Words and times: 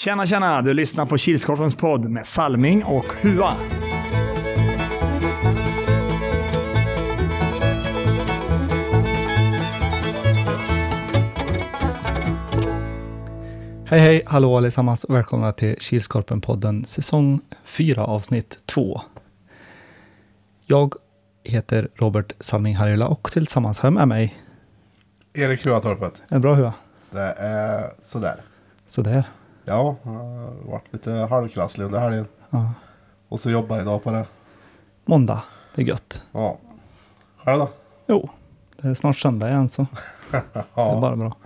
Tjena, 0.00 0.26
tjena! 0.26 0.62
Du 0.62 0.74
lyssnar 0.74 1.06
på 1.06 1.18
Kilskorpens 1.18 1.76
podd 1.76 2.10
med 2.10 2.26
Salming 2.26 2.84
och 2.84 3.04
Hua. 3.20 3.56
Hej, 13.86 14.00
hej, 14.00 14.22
hallå 14.26 14.56
allesammans 14.56 15.04
och 15.04 15.14
välkomna 15.14 15.52
till 15.52 15.76
Kilskorpen-podden 15.76 16.84
säsong 16.84 17.40
4 17.64 18.04
avsnitt 18.04 18.58
2. 18.66 19.00
Jag 20.66 20.94
heter 21.44 21.88
Robert 21.94 22.32
Salming 22.40 22.76
Harjula 22.76 23.08
och 23.08 23.30
tillsammans 23.32 23.80
har 23.80 23.86
jag 23.86 23.94
med 23.94 24.08
mig... 24.08 24.42
Erik 25.32 25.66
Huatorpet. 25.66 26.22
Är 26.28 26.34
det 26.34 26.40
bra 26.40 26.54
Hua? 26.54 26.72
Det 27.10 27.34
är 27.38 27.92
sådär. 28.00 28.42
Sådär. 28.86 29.24
Ja, 29.70 29.96
jag 30.04 30.10
har 30.10 30.70
varit 30.70 30.92
lite 30.92 31.10
halvkrasslig 31.12 31.84
under 31.84 31.98
helgen. 32.00 32.26
Ja. 32.50 32.72
Och 33.28 33.40
så 33.40 33.50
jobbar 33.50 33.76
jag 33.76 33.82
idag 33.82 34.02
på 34.04 34.10
det. 34.10 34.26
Måndag, 35.04 35.42
det 35.74 35.82
är 35.82 35.86
gött. 35.86 36.22
Ja. 36.32 36.58
Själv 37.44 37.58
då? 37.58 37.68
Jo, 38.06 38.28
det 38.80 38.88
är 38.88 38.94
snart 38.94 39.16
söndag 39.18 39.48
igen 39.48 39.68
så 39.68 39.86
det 40.30 40.36
är 40.36 40.64
Ja. 40.74 40.98
bara 41.00 41.16
bra. 41.16 41.36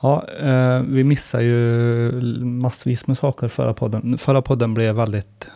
Ja, 0.00 0.24
eh, 0.40 0.80
vi 0.82 1.04
missar 1.04 1.40
ju 1.40 2.12
massvis 2.44 3.06
med 3.06 3.18
saker 3.18 3.48
förra 3.48 3.74
podden. 3.74 4.18
Förra 4.18 4.42
podden 4.42 4.74
blev 4.74 4.94
väldigt 4.94 5.50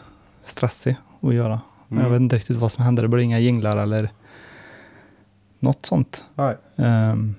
stressig 0.45 0.97
att 1.21 1.35
göra. 1.35 1.61
Mm. 1.91 2.03
Jag 2.03 2.11
vet 2.11 2.21
inte 2.21 2.37
riktigt 2.37 2.57
vad 2.57 2.73
som 2.73 2.85
hände. 2.85 3.03
Det 3.03 3.09
blev 3.09 3.23
inga 3.23 3.39
jinglar 3.39 3.77
eller 3.77 4.11
något 5.59 5.87
sånt. 5.87 6.25
Nej. 6.35 6.57
Ehm, 6.77 7.35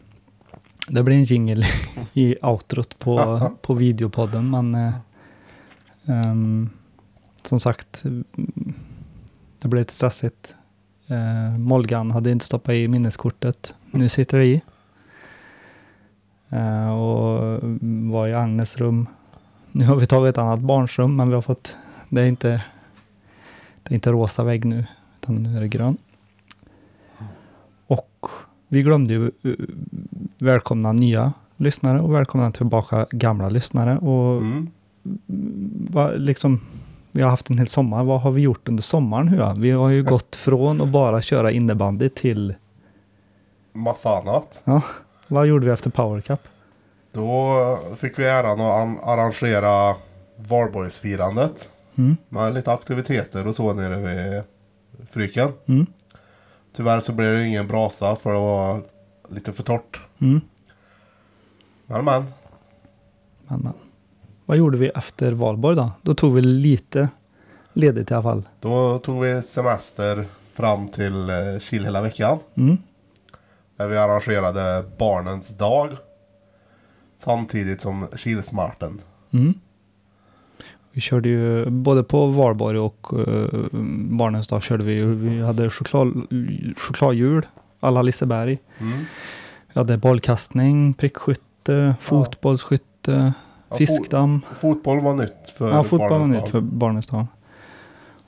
det 0.88 1.04
blir 1.04 1.16
en 1.16 1.24
jingle 1.24 1.66
i 2.14 2.36
outrot 2.42 3.00
på, 3.00 3.42
på 3.62 3.74
videopodden, 3.74 4.50
men 4.50 4.76
eh, 4.76 4.94
ehm, 6.06 6.70
som 7.42 7.60
sagt, 7.60 8.04
det 9.62 9.68
blev 9.68 9.82
lite 9.82 9.94
stressigt. 9.94 10.56
Uh, 11.12 11.58
Molgan 11.60 12.12
hade 12.12 12.32
inte 12.32 12.46
stoppat 12.46 12.74
i 12.74 12.88
minneskortet. 12.88 13.76
Nu 13.92 14.10
sitter 14.10 14.38
det 14.38 14.46
i. 14.46 14.62
Eh, 16.50 16.90
och 16.90 17.60
var 18.12 18.28
i 18.28 18.34
Agnes 18.34 18.78
rum. 18.78 19.08
Nu 19.72 19.86
har 19.86 19.96
vi 19.96 20.06
tagit 20.06 20.30
ett 20.30 20.38
annat 20.38 20.60
barnsrum, 20.60 21.16
men 21.16 21.28
vi 21.28 21.36
har 21.36 21.42
fått, 21.42 21.76
det 22.10 22.22
är 22.22 22.26
inte, 22.26 22.64
det 23.84 23.94
är 23.94 23.96
inte 23.96 24.12
rosa 24.12 24.44
vägg 24.44 24.66
nu, 24.66 24.86
utan 25.22 25.44
nu 25.44 25.58
är 25.58 25.62
det 25.62 25.68
grön. 25.68 25.98
Vi 28.68 28.84
glömde 28.84 29.14
ju 29.14 29.26
eh, 29.44 29.52
välkomna 30.40 30.92
nya 30.94 31.34
lyssnare 31.58 32.00
och 32.02 32.14
välkomna 32.14 32.52
tillbaka 32.52 33.06
gamla 33.12 33.50
lyssnare. 33.50 33.98
Och 33.98 34.38
Mm. 34.38 34.70
vad, 35.92 36.20
liksom, 36.22 36.62
vi 37.12 37.22
har 37.22 37.30
haft 37.30 37.50
en 37.50 37.58
hel 37.58 37.68
sommar. 37.68 38.04
Vad 38.04 38.22
har 38.22 38.32
vi 38.32 38.42
gjort 38.42 38.70
under 38.70 38.84
sommaren? 38.84 39.28
Hua? 39.28 39.54
Vi 39.54 39.72
har 39.72 39.90
ju 39.90 40.04
gått 40.04 40.36
från 40.36 40.82
att 40.82 40.88
bara 40.90 41.22
köra 41.22 41.52
innebandy 41.52 42.10
till, 42.10 42.56
Massa 43.74 44.18
annat. 44.18 44.62
ja, 44.64 44.82
vad 45.28 45.48
gjorde 45.48 45.66
vi 45.66 45.72
efter 45.72 45.90
Power 45.90 46.22
Cup? 46.22 46.40
Då 47.12 47.80
fick 47.96 48.20
vi 48.20 48.24
äran 48.26 48.62
att 48.62 48.82
an- 48.82 49.00
arrangera 49.04 49.96
Valborgsfirandet. 50.38 51.70
Mm, 51.96 52.18
Med 52.30 52.54
lite 52.54 52.72
aktiviteter 52.74 53.48
och 53.48 53.56
så 53.56 53.74
nere 53.74 53.96
vid 53.96 54.42
Fryken. 55.12 55.50
mm, 55.66 55.86
Tyvärr 56.78 57.00
så 57.00 57.12
blev 57.12 57.34
det 57.36 57.46
ingen 57.48 57.68
brasa 57.68 58.16
för 58.16 58.34
det 58.34 58.40
var 58.40 58.82
lite 59.30 59.54
för 59.54 59.64
torrt. 59.64 60.00
mm. 60.20 60.42
Men 61.86 62.06
men. 62.06 62.24
Men, 63.48 63.60
men. 63.60 63.74
Vad 64.46 64.58
gjorde 64.58 64.78
vi 64.78 64.88
efter 64.90 65.32
valborg 65.32 65.76
då? 65.76 65.92
Då 66.02 66.14
tog 66.14 66.34
vi 66.34 66.42
lite 66.42 67.10
ledigt 67.74 68.12
i 68.12 68.14
alla 68.14 68.24
fall. 68.24 68.44
Då 68.60 69.00
tog 69.00 69.22
vi 69.24 69.42
semester 69.42 70.26
fram 70.54 70.88
till 70.88 71.30
eh, 71.30 71.60
Kil 71.60 71.84
hela 71.86 72.02
veckan. 72.02 72.40
Mm, 72.58 72.78
Där 73.78 73.88
vi 73.88 73.98
arrangerade 73.98 74.84
Barnens 74.98 75.58
dag. 75.58 75.90
Samtidigt 77.18 77.82
som 77.82 78.08
Kilsmarten. 78.16 79.02
mm. 79.34 79.54
Vi 80.98 81.02
körde 81.02 81.30
ju 81.30 81.70
både 81.70 82.04
på 82.04 82.26
valborg 82.28 82.80
och 82.80 83.14
uh, 83.28 83.48
barnens 84.10 84.48
dag 84.48 84.64
körde 84.64 84.86
vi. 84.86 85.02
Vi 85.02 85.42
hade 85.42 85.70
choklad, 85.70 86.28
chokladhjul, 86.78 87.46
alla 87.80 88.02
Liseberg. 88.02 88.58
Mm. 88.80 88.98
Vi 89.74 89.80
hade 89.80 89.98
bollkastning, 89.98 90.94
prickskytte, 90.94 91.96
fotbollsskytte, 92.02 93.34
Ja, 93.70 93.76
fiskdamm. 93.76 94.42
fo- 94.52 94.56
fotboll 94.56 95.00
var 95.02 95.14
nytt 95.16 95.50
för 95.58 95.70
Ja, 95.72 95.84
fotboll 95.84 96.20
var 96.20 96.28
nytt 96.28 96.48
för 96.48 96.62
barnens 96.62 97.08
dag. 97.08 97.26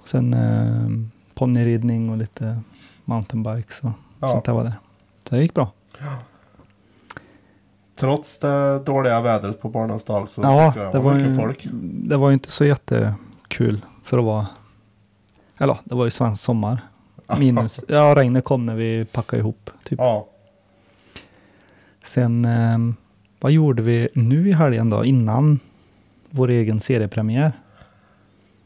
Och 0.02 0.08
sen 0.10 0.34
eh, 0.34 0.90
ponnyridning 1.34 2.10
och 2.10 2.18
lite 2.18 2.60
mountainbikes 3.06 3.80
och 3.84 3.92
Ja. 4.20 4.30
sånt 4.30 4.46
där 4.46 4.54
var 4.54 4.64
det. 4.64 4.74
Så 5.30 5.36
det 5.36 5.42
gick 5.42 5.54
bra. 5.54 5.72
Trots 8.00 8.40
det 8.40 8.80
dåliga 8.80 9.22
vädret 9.22 9.62
på 9.62 9.70
Barnens 9.70 10.04
dag 10.04 10.28
så 10.32 10.42
Ja, 10.42 10.74
det 10.92 11.00
var, 11.00 11.14
mycket 11.16 11.32
ju, 11.32 11.36
folk. 11.36 11.68
det 11.82 12.18
var 12.18 12.30
ju 12.30 12.34
inte 12.34 12.52
så 12.52 12.66
jättekul 12.66 13.86
för 14.04 14.18
att 14.18 14.26
vara... 14.26 14.48
Eller 15.58 15.78
det 15.84 15.96
var 15.96 16.06
ju 16.06 16.12
svensk 16.12 16.44
sommar. 16.44 16.82
Minus, 17.38 17.84
ja 17.88 18.16
regnet 18.18 18.44
kom 18.44 18.66
när 18.66 18.76
vi 18.76 19.06
packade 19.06 19.40
ihop. 19.40 19.70
Typ. 19.84 20.00
Ja, 20.00 20.28
Sen, 22.04 22.46
eh, 22.46 22.78
vad 23.40 23.52
gjorde 23.52 23.82
vi 23.82 24.08
nu 24.14 24.50
i 24.50 24.52
helgen 24.52 24.90
då? 24.90 25.06
Innan 25.06 25.60
vår 26.30 26.48
egen 26.50 26.80
seriepremiär? 26.80 27.52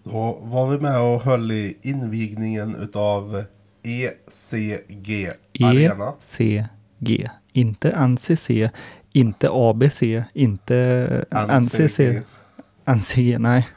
då 0.03 0.39
var 0.41 0.67
vi 0.67 0.77
med 0.79 1.00
och 1.01 1.21
höll 1.21 1.51
i 1.51 1.77
invigningen 1.81 2.75
utav 2.75 3.44
ECG 3.83 5.29
Arena. 5.63 6.13
ECG. 6.39 7.29
Inte 7.53 8.07
NCC, 8.07 8.50
inte 9.13 9.50
ABC, 9.51 10.03
inte 10.34 11.25
NCC. 11.62 12.00
NCG, 12.85 13.40
nej. 13.40 13.68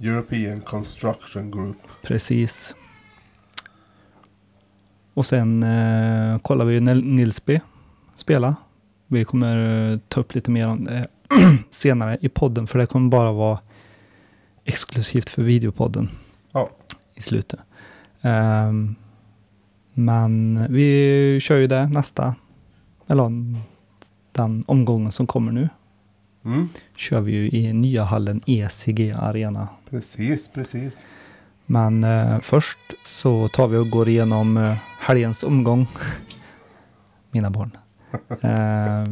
European 0.00 0.60
Construction 0.60 1.50
Group. 1.50 1.76
Precis. 2.02 2.74
Och 5.14 5.26
sen 5.26 5.62
eh, 5.62 6.38
kollar 6.38 6.64
vi 6.64 6.74
ju 6.74 6.80
när 6.80 6.94
Nilsby 6.94 7.60
spela. 8.16 8.56
Vi 9.06 9.24
kommer 9.24 9.90
eh, 9.92 9.98
ta 10.08 10.20
upp 10.20 10.34
lite 10.34 10.50
mer 10.50 10.68
om 10.68 10.84
det 10.84 11.06
senare 11.70 12.18
i 12.20 12.28
podden, 12.28 12.66
för 12.66 12.78
det 12.78 12.86
kommer 12.86 13.10
bara 13.10 13.32
vara 13.32 13.58
exklusivt 14.64 15.30
för 15.30 15.42
videopodden 15.42 16.08
Ja, 16.52 16.70
i 17.14 17.22
slutet. 17.22 17.60
Ehm, 18.22 18.94
men 19.94 20.66
vi 20.70 21.38
kör 21.40 21.56
ju 21.56 21.66
det 21.66 21.86
nästa, 21.86 22.34
eller 23.06 23.30
den 24.32 24.62
omgången 24.66 25.12
som 25.12 25.26
kommer 25.26 25.52
nu, 25.52 25.68
mm. 26.44 26.68
kör 26.96 27.20
vi 27.20 27.32
ju 27.32 27.48
i 27.48 27.72
nya 27.72 28.04
hallen 28.04 28.40
ECG 28.46 29.12
Arena. 29.16 29.68
precis, 29.90 30.48
precis. 30.48 31.04
Men 31.66 32.04
eh, 32.04 32.40
först 32.40 32.78
så 33.06 33.48
tar 33.48 33.68
vi 33.68 33.76
och 33.76 33.90
går 33.90 34.08
igenom 34.08 34.56
eh, 34.56 34.76
helgens 35.00 35.44
omgång. 35.44 35.86
Mina 37.30 37.50
barn. 37.50 37.76
Eh, 38.40 39.04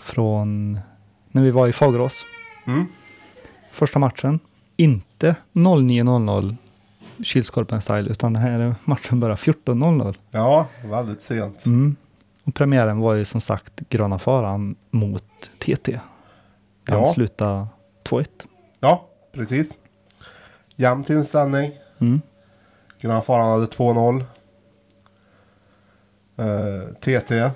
från 0.00 0.78
när 1.30 1.42
vi 1.42 1.50
var 1.50 1.68
i 1.68 1.72
Fagerås. 1.72 2.26
Mm. 2.66 2.86
Första 3.72 3.98
matchen. 3.98 4.40
Inte 4.76 5.36
09.00 5.52 6.56
Kilskorpen 7.22 7.80
style 7.80 8.10
utan 8.10 8.32
den 8.32 8.42
här 8.42 8.74
matchen 8.84 9.20
börjar 9.20 9.36
14.00. 9.36 10.14
Ja, 10.30 10.66
väldigt 10.84 11.22
sent. 11.22 11.66
Mm. 11.66 11.96
Premiären 12.54 13.00
var 13.00 13.14
ju 13.14 13.24
som 13.24 13.40
sagt 13.40 13.72
Gröna 13.88 14.18
Faran 14.18 14.76
mot 14.90 15.24
TT. 15.58 16.00
Den 16.86 16.98
Ja. 16.98 17.04
slutade 17.04 17.66
2-1. 18.04 18.26
Ja, 18.80 19.06
precis. 19.32 19.78
Jämn 20.76 21.04
inställning. 21.08 21.72
Mm. 21.98 22.20
Gröna 23.00 23.20
Faran 23.22 23.50
hade 23.50 23.66
2-0. 23.66 24.24
Eh, 26.36 26.94
TT 27.00 27.50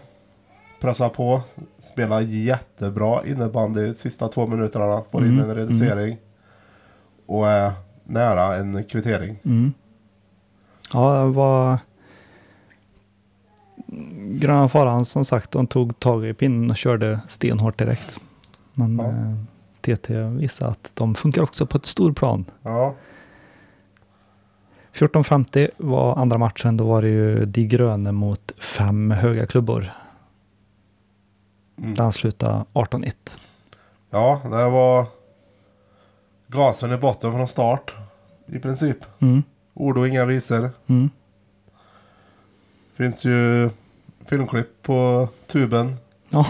pressar 0.81 1.09
på. 1.09 1.43
Spelar 1.79 2.21
jättebra 2.21 3.27
innebandy 3.27 3.95
sista 3.95 4.29
två 4.29 4.47
minuterna. 4.47 5.03
Får 5.11 5.23
in 5.25 5.39
Mm, 5.39 5.51
en 5.51 5.57
reducering. 5.57 6.17
Och 7.27 7.49
är 7.49 7.73
nära 8.05 8.57
en 8.57 8.85
kvittering. 8.85 9.39
Mm. 9.45 9.73
Ja, 10.93 11.23
det 11.25 11.31
var... 11.31 11.79
Gröna 14.41 14.69
Faran 14.69 15.05
som 15.05 15.25
sagt, 15.25 15.51
de 15.51 15.67
tog 15.67 15.99
tag 16.01 16.27
i 16.27 16.35
pinnen 16.35 16.71
och 16.71 16.77
körde 16.77 17.21
stenhårt 17.29 17.79
direkt. 17.79 18.21
Men 18.73 18.99
Ja. 18.99 19.05
eh, 19.09 19.35
TT 19.97 20.15
visade 20.23 20.71
att 20.71 20.91
de 20.95 21.15
funkar 21.15 21.43
också 21.43 21.67
på 21.67 21.77
ett 21.77 21.87
storplan. 21.87 22.45
Ja, 22.63 22.95
14.50 24.93 25.71
var 25.77 26.17
andra 26.17 26.39
matchen. 26.39 26.77
Då 26.77 26.85
var 26.87 27.03
det 27.03 27.09
ju 27.09 27.45
De 27.47 27.67
Gröne 27.67 28.13
mot 28.13 28.53
fem 28.59 29.11
höga 29.11 29.47
klubbor. 29.47 29.91
Mm. 31.79 31.95
Den 31.95 32.13
slutade 32.13 32.65
18-1. 32.73 33.39
Ja, 34.11 34.41
det 34.45 34.69
var 34.71 35.07
gasen 36.47 36.93
i 36.93 36.97
botten 36.97 37.33
från 37.33 37.49
start. 37.49 37.95
I 38.47 38.59
princip. 38.59 38.97
Mm. 39.19 39.43
Ord 39.75 39.99
och 39.99 40.09
inga 40.09 40.25
visor. 40.25 40.71
Mm. 40.87 41.11
Finns 42.95 43.25
ju 43.25 43.71
filmklipp 44.27 44.83
på 44.83 45.29
tuben. 45.47 45.97
Ja, 46.31 46.47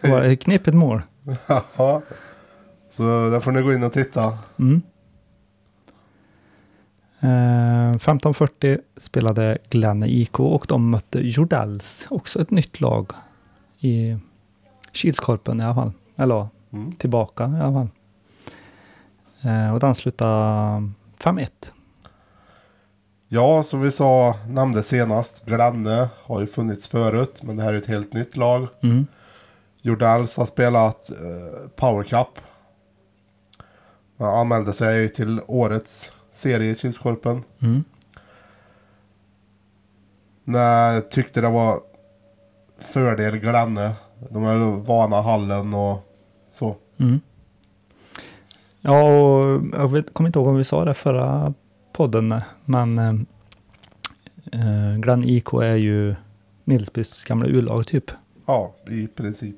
det 0.00 0.08
var 0.08 0.34
knepigt 0.34 0.74
mål. 0.76 1.02
Ja. 1.76 2.02
Så 2.90 3.02
där 3.30 3.40
får 3.40 3.52
ni 3.52 3.62
gå 3.62 3.72
in 3.72 3.82
och 3.82 3.92
titta. 3.92 4.38
Mm. 4.58 4.82
Eh, 7.20 7.96
15.40 7.98 8.78
spelade 8.96 9.58
Glenne 9.70 10.06
IK 10.08 10.40
och 10.40 10.64
de 10.68 10.90
mötte 10.90 11.20
Jordells, 11.20 12.06
också 12.10 12.40
ett 12.42 12.50
nytt 12.50 12.80
lag 12.80 13.10
i 13.80 14.16
Kilskorpen 14.92 15.60
i 15.60 15.64
alla 15.64 15.74
fall. 15.74 15.92
Eller 16.16 16.46
Mm. 16.72 16.92
tillbaka 16.92 17.44
i 17.44 17.60
alla 17.60 17.72
fall. 17.72 17.88
Eh, 19.42 19.74
och 19.74 19.80
den 19.80 19.94
slutade 19.94 20.88
5-1. 21.18 21.72
Ja, 23.30 23.62
som 23.62 23.80
vi 23.80 23.92
sa, 23.92 24.36
nämnde 24.48 24.82
senast. 24.82 25.44
Glenne 25.44 26.08
har 26.22 26.40
ju 26.40 26.46
funnits 26.46 26.88
förut, 26.88 27.42
men 27.42 27.56
det 27.56 27.62
här 27.62 27.74
är 27.74 27.78
ett 27.78 27.86
helt 27.86 28.12
nytt 28.12 28.36
lag. 28.36 28.68
Mm. 28.82 29.06
Jordells 29.82 30.36
har 30.36 30.46
spelat 30.46 31.10
eh, 31.10 31.68
Power 31.76 32.04
Cup. 32.04 32.28
Han 34.18 34.28
anmälde 34.28 34.72
sig 34.72 35.08
till 35.08 35.40
årets 35.46 36.12
serie 36.32 36.72
i 36.72 36.76
Kilskorpen. 36.76 37.42
Mm. 37.58 37.84
När 40.44 40.92
jag 40.92 41.10
tyckte 41.10 41.40
det 41.40 41.48
var 41.48 41.80
fördel 42.78 43.36
Glenne. 43.36 43.92
De 44.30 44.44
är 44.44 44.76
vana 44.76 45.22
hallen 45.22 45.74
och 45.74 46.08
så. 46.50 46.76
Mm. 46.96 47.20
Ja, 48.80 49.02
och 49.02 49.62
jag 49.72 49.92
vet, 49.92 50.14
kommer 50.14 50.28
inte 50.28 50.38
ihåg 50.38 50.48
om 50.48 50.56
vi 50.56 50.64
sa 50.64 50.84
det 50.84 50.94
förra 50.94 51.54
podden, 51.98 52.34
men 52.64 52.98
eh, 54.52 54.96
Glenn 54.98 55.24
IK 55.24 55.52
är 55.52 55.74
ju 55.74 56.14
Nilsbys 56.64 57.24
gamla 57.24 57.46
U-lag 57.46 57.86
typ. 57.86 58.10
Ja, 58.46 58.74
i 58.88 59.06
princip. 59.06 59.56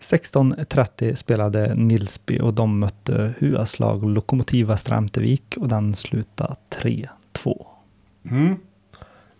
16.30 0.00 1.14
spelade 1.14 1.74
Nilsby 1.74 2.40
och 2.40 2.54
de 2.54 2.78
mötte 2.78 3.34
HUAs 3.38 3.78
lag 3.78 4.04
Lokomotiva 4.04 4.76
Strämtevik 4.76 5.56
och 5.60 5.68
den 5.68 5.94
slutade 5.94 6.54
3-2. 6.70 7.66
Mm. 8.30 8.56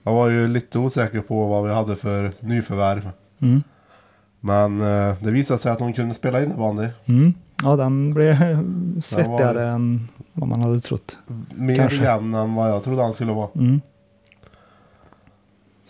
Jag 0.02 0.12
var 0.12 0.28
ju 0.28 0.46
lite 0.46 0.78
osäker 0.78 1.20
på 1.20 1.46
vad 1.46 1.64
vi 1.64 1.74
hade 1.74 1.96
för 1.96 2.32
nyförvärv. 2.40 3.10
Mm. 3.38 3.62
Men 4.40 4.80
eh, 4.80 5.14
det 5.20 5.30
visade 5.30 5.58
sig 5.58 5.72
att 5.72 5.78
de 5.78 5.92
kunde 5.92 6.14
spela 6.14 6.42
innebandy. 6.42 6.88
Mm. 7.04 7.34
Ja, 7.62 7.76
den 7.76 8.14
blev 8.14 8.36
svettigare 9.02 9.68
än 9.68 10.08
vad 10.32 10.48
man 10.48 10.60
hade 10.62 10.80
trott. 10.80 11.16
Mer 11.54 11.76
Kanske. 11.76 12.02
jämn 12.04 12.34
än 12.34 12.54
vad 12.54 12.70
jag 12.70 12.84
trodde 12.84 13.02
han 13.02 13.14
skulle 13.14 13.32
vara. 13.32 13.48
Mm. 13.54 13.80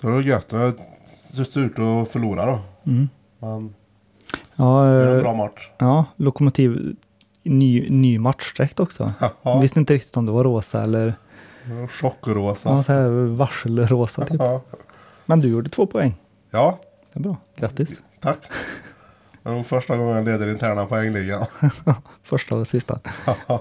Så 0.00 0.06
det 0.06 0.12
var 0.12 0.20
gött. 0.22 0.48
Det 0.48 0.56
var 0.58 0.74
surt 1.44 1.72
att 1.78 2.08
förlora 2.12 2.46
då. 2.46 2.58
Mm. 2.90 3.08
Men 3.38 3.74
Ja, 4.56 4.64
det 4.84 5.04
var 5.04 5.06
en 5.12 5.16
eh, 5.16 5.22
bra 5.22 5.34
match. 5.34 5.70
ja, 5.78 6.04
Lokomotiv, 6.16 6.96
ny, 7.42 7.90
ny 7.90 8.18
matchsträckt 8.18 8.80
också. 8.80 9.12
Ja, 9.42 9.58
Visste 9.60 9.80
inte 9.80 9.94
riktigt 9.94 10.16
om 10.16 10.26
det 10.26 10.32
var 10.32 10.44
rosa 10.44 10.82
eller 10.82 11.14
var 11.70 11.86
chockrosa. 11.86 12.68
ja, 12.68 12.82
så 12.82 12.92
här 12.92 13.08
varselrosa 13.26 14.24
typ. 14.24 14.40
Men 15.26 15.40
du 15.40 15.48
gjorde 15.48 15.70
två 15.70 15.86
poäng. 15.86 16.14
ja, 16.50 16.78
Det 17.12 17.18
är 17.18 17.22
bra. 17.22 17.36
Grattis. 17.56 18.00
tack. 18.20 18.38
Det 19.46 19.52
nog 19.52 19.66
första 19.66 19.96
gången 19.96 20.16
jag 20.16 20.24
leder 20.24 20.50
interna 20.50 20.86
poängligan. 20.86 21.46
Första 22.22 22.54
och 22.54 22.66
sista. 22.66 23.00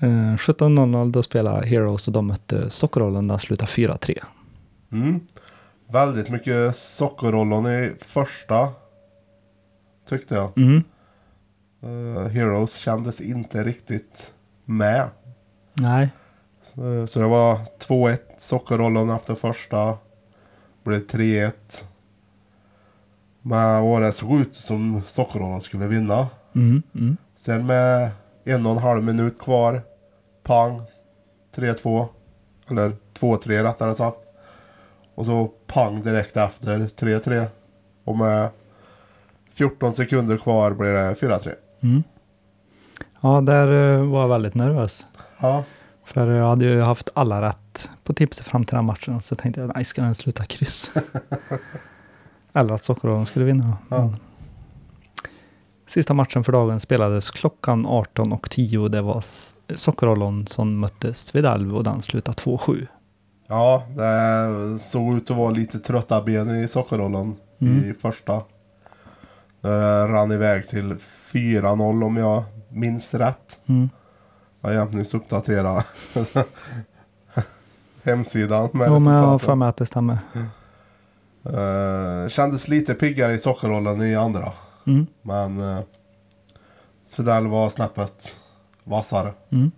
Eh, 0.00 0.06
17.00 0.06 1.12
då 1.12 1.22
spelade 1.22 1.66
Heroes 1.66 2.08
och 2.08 2.14
de 2.14 2.26
mötte 2.26 2.70
Sockerrollen. 2.70 3.28
Den 3.28 3.38
slutade 3.38 3.70
4-3. 3.70 4.18
Mm. 4.92 5.20
Väldigt 5.88 6.28
mycket 6.28 6.76
sockerrollon 6.76 7.66
i 7.66 7.94
första. 8.00 8.68
Tyckte 10.08 10.34
jag. 10.34 10.58
Mm. 10.58 10.84
Eh, 11.82 12.28
Heroes 12.28 12.74
kändes 12.74 13.20
inte 13.20 13.64
riktigt 13.64 14.32
med. 14.64 15.08
Nej. 15.74 16.10
Så, 16.62 17.06
så 17.06 17.20
det 17.20 17.26
var 17.26 17.58
2-1 17.88 18.18
sockerrollon 18.38 19.10
efter 19.10 19.34
första. 19.34 19.98
Blev 20.84 21.06
3-1. 21.06 21.52
Men 23.48 24.00
det 24.00 24.12
såg 24.12 24.40
ut 24.40 24.54
som 24.54 25.02
sockerrollon 25.08 25.60
skulle 25.60 25.86
vinna. 25.86 26.26
Mm. 26.54 26.82
Mm. 26.94 27.16
Sen 27.36 27.66
med 27.66 28.10
en 28.44 28.66
och 28.66 28.72
en 28.72 28.78
halv 28.78 29.02
minut 29.02 29.38
kvar. 29.38 29.82
Pang. 30.42 30.82
3-2. 31.56 32.06
Eller 32.70 32.96
2-3 33.18 33.62
rättare 33.62 33.94
sagt. 33.94 34.18
Och 35.14 35.26
så 35.26 35.50
pang 35.66 36.02
direkt 36.02 36.36
efter 36.36 36.78
3-3. 36.78 37.46
Och 38.04 38.18
med 38.18 38.48
14 39.52 39.92
sekunder 39.92 40.36
kvar 40.36 40.70
blir 40.70 40.92
det 40.92 41.14
4-3. 41.14 41.54
Mm. 41.80 42.02
Ja, 43.20 43.40
där 43.40 43.98
eh, 43.98 44.10
var 44.10 44.20
jag 44.20 44.28
väldigt 44.28 44.54
nervös. 44.54 45.06
Ja. 45.38 45.64
För 46.04 46.30
jag 46.30 46.46
hade 46.46 46.64
ju 46.64 46.80
haft 46.80 47.10
alla 47.14 47.42
rätt 47.42 47.90
på 48.04 48.14
tipset 48.14 48.46
fram 48.46 48.64
till 48.64 48.76
den 48.76 48.84
matchen. 48.84 49.22
Så 49.22 49.34
tänkte 49.34 49.60
jag, 49.60 49.72
nej, 49.74 49.84
ska 49.84 50.02
den 50.02 50.14
sluta 50.14 50.44
kryss? 50.44 50.90
Eller 52.52 52.74
att 52.74 52.84
Sockerrollen 52.84 53.26
skulle 53.26 53.44
vinna. 53.44 53.76
Ja. 53.88 54.12
Sista 55.86 56.14
matchen 56.14 56.44
för 56.44 56.52
dagen 56.52 56.80
spelades 56.80 57.30
klockan 57.30 57.86
18.10. 57.86 58.88
Det 58.88 59.02
var 59.02 59.18
S- 59.18 59.54
Sockerrollen 59.74 60.46
som 60.46 60.78
mötte 60.80 61.14
Svedalv 61.14 61.76
och 61.76 61.84
den 61.84 62.02
slutade 62.02 62.36
2-7. 62.36 62.86
Ja, 63.46 63.82
det 63.96 64.78
såg 64.78 65.14
ut 65.16 65.30
att 65.30 65.36
vara 65.36 65.50
lite 65.50 65.78
trötta 65.78 66.22
ben 66.22 66.64
i 66.64 66.68
sockerrollen 66.68 67.36
i 67.58 67.64
Mm. 67.66 67.94
första. 68.00 68.42
Det 69.60 70.06
rann 70.08 70.32
iväg 70.32 70.68
till 70.68 70.96
4-0 71.32 72.04
om 72.04 72.16
jag 72.16 72.44
minns 72.68 73.14
rätt. 73.14 73.58
Mm. 73.66 73.90
Jag 74.60 74.68
har 74.68 74.74
jämt 74.74 74.92
nyss 74.94 75.14
uppdaterat 75.14 75.86
hemsidan 78.02 78.68
med 78.72 78.88
Jo, 78.88 78.98
men 78.98 79.14
jag 79.14 79.22
har 79.22 79.38
för 79.38 79.54
mig 79.54 79.68
att 79.68 79.76
det 79.76 79.86
stämmer. 79.86 80.18
Eh, 81.44 82.28
kändes 82.28 82.68
lite 82.68 82.94
piggare 82.94 83.34
i 83.34 83.38
sockerrollen 83.38 84.02
i 84.02 84.14
andra. 84.14 84.52
Mm. 84.86 85.06
Men 85.22 85.60
uh, 85.60 85.80
Svedell 87.04 87.46
var 87.46 87.70
snäppet 87.70 88.36
vassare. 88.84 89.32
Mm. 89.50 89.70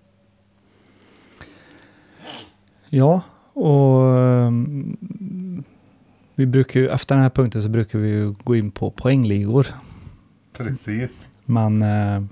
Ja, 2.88 3.22
och 3.52 4.18
ehm, 4.18 5.64
vi 6.34 6.46
brukar 6.46 6.80
ju, 6.80 6.88
efter 6.88 7.14
den 7.14 7.22
här 7.22 7.30
punkten 7.30 7.62
så 7.62 7.68
brukar 7.68 7.98
vi 7.98 8.08
ju 8.08 8.34
gå 8.44 8.56
in 8.56 8.70
på 8.70 8.90
poängligor. 8.90 9.66
Precis. 10.52 11.26
Men 11.44 11.82
eh, 11.82 12.22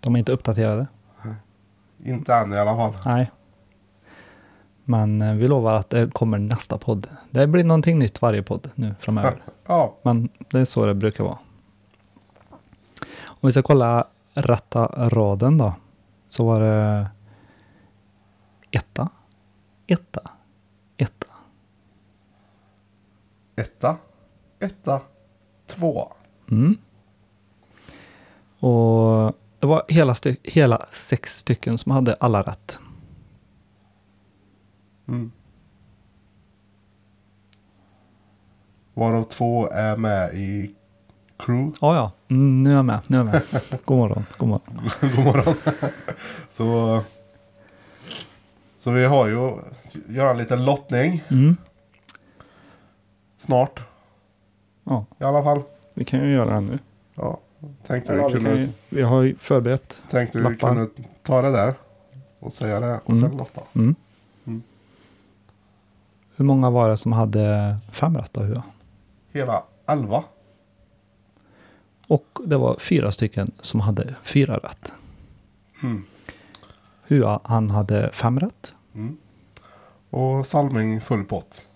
de 0.00 0.14
är 0.14 0.18
inte 0.18 0.32
uppdaterade. 0.32 0.86
Inte 2.04 2.34
än 2.34 2.52
i 2.52 2.58
alla 2.58 2.76
fall. 2.76 2.94
Nej. 3.04 3.30
Men 4.88 5.22
eh, 5.22 5.34
vi 5.34 5.48
lovar 5.48 5.74
att 5.74 5.90
det 5.90 6.14
kommer 6.14 6.38
nästa 6.38 6.78
podd. 6.78 7.06
Det 7.30 7.46
blir 7.46 7.64
någonting 7.64 7.98
nytt 7.98 8.22
varje 8.22 8.42
podd 8.42 8.68
nu 8.74 8.94
framöver. 9.00 9.42
Ja, 9.68 9.96
Men 10.02 10.28
det 10.50 10.58
är 10.58 10.64
så 10.64 10.86
det 10.86 10.94
brukar 10.94 11.24
vara. 11.24 11.38
Om 13.24 13.46
vi 13.46 13.52
ska 13.52 13.62
kolla 13.62 14.06
rätta 14.34 14.86
raden 15.08 15.58
då. 15.58 15.74
Så 16.28 16.44
var 16.44 16.60
det 16.60 17.06
etta, 18.70 19.08
etta, 19.86 20.20
etta. 20.96 21.26
etta, 23.56 23.96
etta, 24.60 25.00
två. 25.66 26.12
Mm. 26.50 26.76
Och 28.60 29.32
det 29.58 29.66
var 29.66 29.84
hela, 29.88 30.14
hela 30.42 30.86
sex 30.92 31.38
stycken 31.38 31.78
som 31.78 31.92
hade 31.92 32.14
alla 32.14 32.42
rätt. 32.42 32.80
Mm. 35.08 35.30
Varav 38.94 39.24
två 39.24 39.68
är 39.70 39.96
med 39.96 40.34
i 40.34 40.74
crew. 41.38 41.72
Ja, 41.80 41.94
ja, 41.94 42.12
mm, 42.28 42.62
nu 42.62 42.70
är 42.70 42.74
jag 42.74 42.84
med. 42.84 43.00
Nu 43.06 43.16
är 43.16 43.20
jag 43.20 43.26
med. 43.26 43.42
God 43.84 43.96
morgon, 43.98 44.24
god 44.38 44.48
morgon. 44.48 44.90
God 45.00 45.24
morgon. 45.24 45.54
så, 46.50 47.00
så 48.78 48.90
vi 48.90 49.04
har 49.04 49.26
ju 49.26 49.52
göra 50.08 50.30
en 50.30 50.38
liten 50.38 50.64
lottning 50.64 51.22
Mm. 51.30 51.56
snart. 53.36 53.80
Ja, 54.84 55.06
I 55.20 55.24
alla 55.24 55.42
fall. 55.42 55.62
vi 55.94 56.04
kan 56.04 56.20
ju 56.20 56.32
göra 56.32 56.54
det 56.54 56.60
nu. 56.60 56.78
Ja, 57.14 57.40
tänkte 57.86 58.12
Ja, 58.12 58.28
vi 58.28 58.34
vi, 58.34 58.44
kunde, 58.44 58.60
ju, 58.60 58.68
vi 58.88 59.02
har 59.02 59.22
ju 59.22 59.36
förberett. 59.36 60.02
tänkte 60.10 60.38
vi 60.38 60.44
lappar. 60.44 60.68
kunde 60.74 60.90
ta 61.22 61.42
det 61.42 61.50
där. 61.50 61.74
Och 62.40 62.52
säga 62.52 62.80
det 62.80 63.00
och 63.04 63.10
Mm. 63.10 63.22
sen 63.30 63.38
lotta. 63.38 63.60
Mm. 63.74 63.94
Hur 66.36 66.44
många 66.44 66.70
var 66.70 66.88
det 66.88 66.96
som 66.96 67.12
hade 67.12 67.76
fem 67.92 68.16
rätt 68.16 68.32
då? 68.32 68.62
Hela 69.32 69.62
elva. 69.86 70.24
Och 72.06 72.38
det 72.44 72.56
var 72.56 72.76
fyra 72.78 73.12
stycken 73.12 73.48
som 73.60 73.80
hade 73.80 74.14
fyra 74.22 74.56
rätt. 74.58 74.92
Mm. 75.82 76.04
Hua, 77.02 77.40
han 77.44 77.70
hade 77.70 78.10
fem 78.12 78.40
rätt. 78.40 78.74
Mm. 78.94 79.16
Och 80.10 80.46
Salming 80.46 81.00
full 81.00 81.24
pott. 81.24 81.66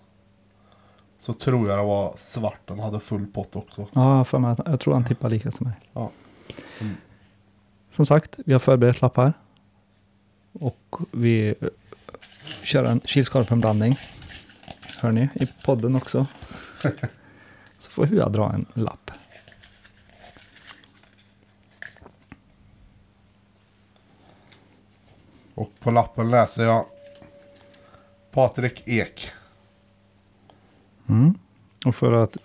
Så 1.19 1.33
tror 1.33 1.69
jag 1.69 1.79
det 1.79 1.83
var 1.83 2.13
Svarten 2.17 2.79
hade 2.79 2.99
full 2.99 3.27
pott 3.27 3.55
också. 3.55 3.87
Ja, 3.93 4.23
för 4.23 4.39
mig, 4.39 4.55
jag 4.65 4.79
tror 4.79 4.93
han 4.93 5.05
tippade 5.05 5.35
lika 5.35 5.51
som 5.51 5.67
mig. 5.67 5.75
Ja. 5.93 6.09
Mm. 6.79 6.95
Som 7.91 8.05
sagt, 8.05 8.39
vi 8.45 8.53
har 8.53 8.59
förberett 8.59 9.01
lappar. 9.01 9.33
Och 10.53 10.97
vi 11.11 11.47
eh, 11.47 11.67
kör 12.63 12.83
en 12.83 12.99
kilskorpenblandning. 12.99 13.97
Hör 15.01 15.11
ni? 15.11 15.29
I 15.33 15.45
podden 15.65 15.95
också. 15.95 16.25
Så 17.77 17.91
får 17.91 18.05
Hua 18.05 18.29
dra 18.29 18.53
en 18.53 18.65
lapp. 18.73 19.11
Och 25.55 25.79
på 25.79 25.91
lappen 25.91 26.29
läser 26.29 26.63
jag 26.63 26.85
Patrik 28.31 28.83
Ek. 28.85 29.31
Mm. 31.09 31.37
Och 31.85 31.95
för 31.95 32.11
att 32.11 32.37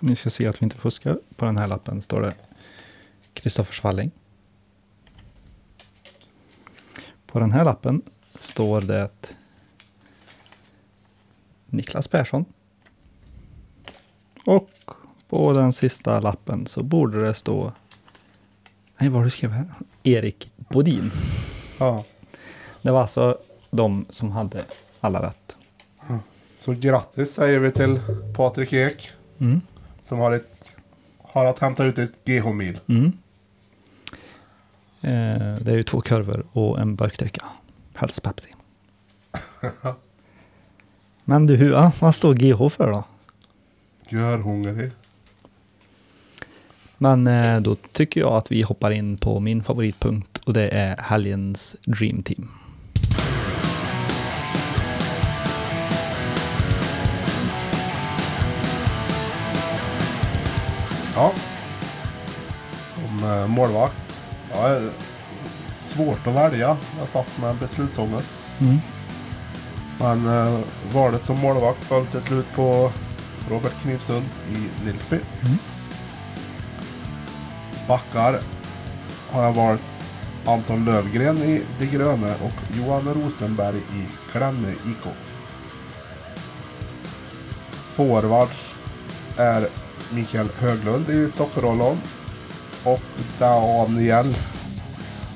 ni 0.00 0.16
ska 0.16 0.30
se 0.30 0.46
att 0.46 0.62
vi 0.62 0.64
inte 0.64 0.76
fuskar, 0.76 1.18
på 1.36 1.44
den 1.44 1.56
här 1.56 1.66
lappen 1.66 2.02
står 2.02 2.20
det 2.20 2.34
Kristoffer 3.32 3.74
Svalling. 3.74 4.10
På 7.26 7.40
den 7.40 7.52
här 7.52 7.64
lappen 7.64 8.02
står 8.38 8.80
det 8.80 9.36
Niklas 11.76 12.08
Persson. 12.08 12.44
Och 14.44 14.70
på 15.28 15.52
den 15.52 15.72
sista 15.72 16.20
lappen 16.20 16.66
så 16.66 16.82
borde 16.82 17.24
det 17.24 17.34
stå 17.34 17.72
Nej, 18.98 19.08
vad 19.08 19.18
har 19.18 19.24
du 19.24 19.30
skrivit 19.30 19.56
här? 19.56 19.66
Erik 20.02 20.52
Bodin. 20.56 21.10
Ja. 21.80 22.04
Det 22.82 22.90
var 22.90 23.00
alltså 23.00 23.38
de 23.70 24.06
som 24.10 24.30
hade 24.30 24.64
alla 25.00 25.22
rätt. 25.26 25.56
Så 26.58 26.72
grattis 26.72 27.34
säger 27.34 27.58
vi 27.58 27.70
till 27.70 28.00
Patrik 28.36 28.72
Ek. 28.72 29.10
Mm. 29.38 29.60
Som 30.04 30.18
har, 30.18 30.32
ett, 30.32 30.76
har 31.22 31.44
att 31.44 31.58
hämta 31.58 31.84
ut 31.84 31.98
ett 31.98 32.24
GH-mil. 32.24 32.80
Mm. 32.86 33.12
Eh, 35.00 35.58
det 35.60 35.72
är 35.72 35.76
ju 35.76 35.82
två 35.82 36.00
kurvor 36.00 36.46
och 36.52 36.80
en 36.80 36.96
burkdricka. 36.96 37.46
Helst 37.94 38.22
Pepsi. 38.22 38.54
Men 41.24 41.46
du, 41.46 41.68
vad 42.00 42.14
står 42.14 42.34
GH 42.34 42.68
för 42.68 42.92
då? 42.92 43.04
Görhungrig. 44.08 44.90
Men 46.98 47.26
eh, 47.26 47.60
då 47.60 47.76
tycker 47.92 48.20
jag 48.20 48.32
att 48.32 48.52
vi 48.52 48.62
hoppar 48.62 48.90
in 48.90 49.16
på 49.16 49.40
min 49.40 49.62
favoritpunkt 49.62 50.38
och 50.38 50.52
det 50.52 50.68
är 50.68 50.96
helgens 50.96 51.76
Dream 51.86 52.22
Team. 52.22 52.48
Ja. 61.14 61.32
Som 62.94 63.30
eh, 63.30 63.46
målvakt. 63.46 64.18
Ja, 64.52 64.76
eh, 64.76 64.82
svårt 65.68 66.26
att 66.26 66.34
välja. 66.34 66.76
Jag 66.98 67.08
satt 67.08 67.38
med 67.40 67.56
beslutsångest. 67.56 68.34
Mm. 68.60 68.78
Men 70.04 70.26
eh, 70.26 70.58
valet 70.92 71.24
som 71.24 71.40
målvakt 71.40 71.84
föll 71.84 72.06
till 72.06 72.22
slut 72.22 72.46
på 72.54 72.92
Robert 73.50 73.82
Knivsund 73.82 74.24
i 74.50 74.84
Nilsby. 74.84 75.16
Mm. 75.16 75.58
Backar 77.88 78.40
har 79.30 79.42
jag 79.42 79.52
valt 79.52 79.80
Anton 80.46 80.84
Lövgren 80.84 81.38
i 81.38 81.62
De 81.78 81.86
Gröne 81.86 82.34
och 82.34 82.76
Johan 82.76 83.14
Rosenberg 83.14 83.76
i 83.76 84.32
Glenne 84.32 84.70
IK. 84.70 85.12
Forwards 87.92 88.74
är 89.36 89.68
Mikael 90.12 90.48
Höglund 90.58 91.10
i 91.10 91.30
Sockerollon 91.30 91.98
och 92.84 93.00
Daniel, 93.38 94.34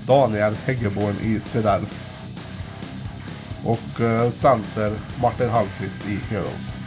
Daniel 0.07 0.55
Häggeborn 0.65 1.17
i 1.23 1.41
Svedell. 1.41 1.87
Och 3.69 4.01
eh, 4.01 4.31
center 4.31 4.93
Martin 5.23 5.49
Hallqvist 5.49 6.07
i 6.09 6.15
Heroes. 6.15 6.79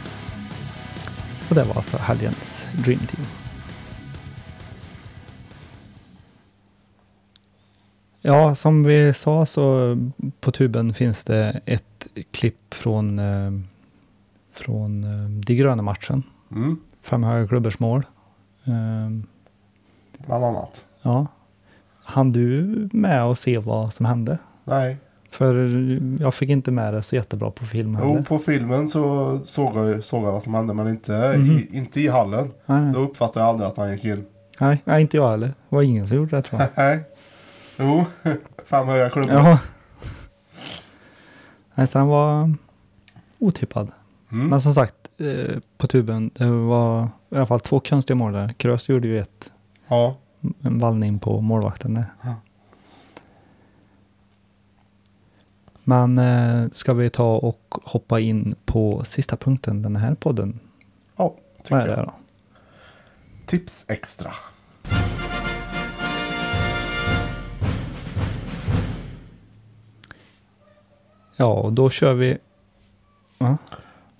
Och 1.48 1.54
det 1.54 1.64
var 1.64 1.76
alltså 1.76 1.96
helgens 1.96 2.66
Dream 2.84 2.98
Team. 2.98 3.22
Ja, 8.20 8.54
som 8.54 8.84
vi 8.84 9.14
sa 9.14 9.46
så 9.46 9.96
på 10.40 10.52
tuben 10.52 10.94
finns 10.94 11.24
det 11.24 11.60
ett 11.64 12.06
klipp 12.30 12.74
från, 12.74 13.18
eh, 13.18 13.50
från 14.52 15.04
eh, 15.04 15.30
De 15.46 15.54
gröna 15.54 15.82
matchen. 15.82 16.22
Mm, 16.50 16.80
Fem 17.02 17.22
höga 17.22 17.48
klubbors 17.48 17.78
mål. 17.78 18.02
Eh, 18.64 19.24
bland 20.26 20.44
annat. 20.44 20.84
ja. 21.02 21.26
Han 22.04 22.32
du 22.32 22.88
med 22.92 23.24
och 23.24 23.38
se 23.38 23.58
vad 23.58 23.92
som 23.92 24.06
hände? 24.06 24.38
Nej. 24.64 24.96
För 25.32 25.54
jag 26.22 26.34
fick 26.34 26.50
inte 26.50 26.70
med 26.70 26.94
det 26.94 27.02
så 27.02 27.16
jättebra 27.16 27.50
på 27.50 27.64
film 27.64 27.98
Jo, 28.02 28.24
på 28.28 28.38
filmen 28.38 28.88
så 28.88 29.40
såg 29.44 29.76
jag, 29.76 30.04
såg 30.04 30.24
jag 30.24 30.32
vad 30.32 30.42
som 30.42 30.54
hände 30.54 30.74
men 30.74 30.88
inte, 30.88 31.34
Mhm. 31.38 31.50
i, 31.50 31.68
inte 31.76 32.00
i 32.00 32.08
hallen. 32.08 32.50
Nej, 32.66 32.92
Då 32.92 32.98
nej. 33.00 33.08
uppfattade 33.08 33.40
jag 33.40 33.48
aldrig 33.48 33.68
att 33.68 33.76
han 33.76 33.92
gick 33.92 34.04
in. 34.04 34.24
nej, 34.60 34.82
nej, 34.84 35.02
inte 35.02 35.16
jag 35.16 35.30
heller. 35.30 35.46
Det 35.46 35.74
var 35.76 35.82
ingen 35.82 36.08
som 36.08 36.16
gjorde 36.16 36.36
det 36.36 36.42
tror 36.42 36.60
jag. 36.60 36.68
Nej. 36.76 37.00
Jo, 37.78 38.04
fem 38.64 38.86
höga 38.88 39.10
klubbor. 39.10 39.32
Ja. 39.32 39.58
Nej, 41.74 41.86
så 41.86 41.98
han 41.98 42.08
var 42.08 42.54
otippad. 43.38 43.88
Mm. 44.32 44.46
Men 44.46 44.60
som 44.60 44.74
sagt, 44.74 44.94
eh, 45.18 45.56
på 45.78 45.86
tuben, 45.86 46.30
det 46.34 46.46
var 46.50 47.04
i 47.30 47.36
alla 47.36 47.46
fall 47.46 47.60
två 47.60 47.80
konstiga 47.80 48.14
mål 48.16 48.32
där. 48.32 48.48
Krös 48.48 48.88
gjorde 48.88 49.08
ju 49.08 49.18
ett, 49.18 49.50
Ja. 49.88 50.16
en 50.62 50.78
vallning 50.78 51.18
på 51.18 51.40
målvakten 51.40 51.94
där. 51.94 52.04
Ja. 52.22 52.34
Men 55.84 56.18
eh, 56.18 56.68
ska 56.72 56.94
vi 56.94 57.10
ta 57.10 57.36
och 57.36 57.74
hoppa 57.84 58.20
in 58.20 58.54
på 58.64 59.04
sista 59.04 59.36
punkten 59.36 59.82
den 59.82 59.96
här 59.96 60.14
podden? 60.14 60.60
Ja, 61.16 61.36
tycker 61.62 61.74
Vad 61.76 61.84
är 61.84 61.88
jag. 61.88 61.98
det 61.98 62.02
då? 62.02 62.14
Tips 63.46 63.84
extra. 63.88 64.32
Ja, 71.36 71.52
och 71.54 71.72
då 71.72 71.90
kör 71.90 72.14
vi... 72.14 72.38
Va? 73.38 73.58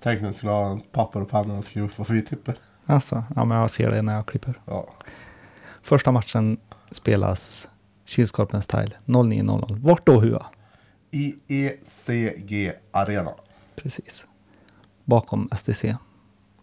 Tänkte 0.00 0.26
jag 0.26 0.34
skulle 0.34 0.52
ha 0.52 0.70
en 0.70 0.80
papper 0.80 1.20
och 1.20 1.30
penna 1.30 1.54
och 1.58 1.64
skriva 1.64 1.86
upp 1.86 1.98
vad 1.98 2.08
vi 2.10 2.22
tippar. 2.22 2.54
Alltså, 2.86 3.24
ja 3.36 3.44
men 3.44 3.58
jag 3.58 3.70
ser 3.70 3.90
det 3.90 4.02
när 4.02 4.14
jag 4.14 4.26
klipper. 4.26 4.54
Ja. 4.64 4.88
Första 5.82 6.12
matchen 6.12 6.56
spelas 6.90 7.68
Kilskorpen 8.06 8.62
Style 8.62 8.92
09.00. 9.06 9.78
Vart 9.80 10.06
då 10.06 10.20
Hua? 10.20 10.46
I 11.14 11.34
ECG 11.48 12.72
Arena. 12.90 13.34
Precis. 13.76 14.28
Bakom 15.04 15.48
STC. 15.56 15.84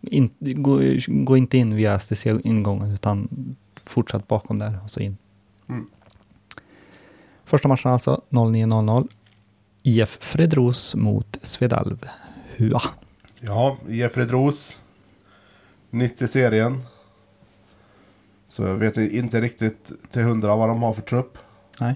In, 0.02 0.30
gå, 0.40 0.80
gå 1.08 1.38
inte 1.38 1.58
in 1.58 1.76
via 1.76 2.00
STC-ingången 2.00 2.92
utan 2.92 3.30
fortsätt 3.84 4.28
bakom 4.28 4.60
där 4.60 4.80
och 4.84 4.90
så 4.90 5.00
in. 5.00 5.18
Mm. 5.70 5.90
Första 7.46 7.68
matchen 7.68 7.92
alltså 7.92 8.22
09.00. 8.30 9.08
IF 9.84 10.18
Fredros 10.22 10.96
mot 10.96 11.38
Svedalv 11.42 12.10
Hua. 12.56 12.82
Ja, 13.40 13.78
IF 13.88 14.18
Redros. 14.18 14.80
90 15.90 16.28
serien. 16.28 16.84
Så 18.48 18.64
jag 18.64 18.76
vet 18.76 18.98
inte 18.98 19.42
riktigt 19.42 19.92
till 20.12 20.22
hundra 20.22 20.56
vad 20.56 20.70
de 20.70 20.84
har 20.84 20.94
för 20.94 21.02
trupp. 21.02 21.38
Nej. 21.82 21.96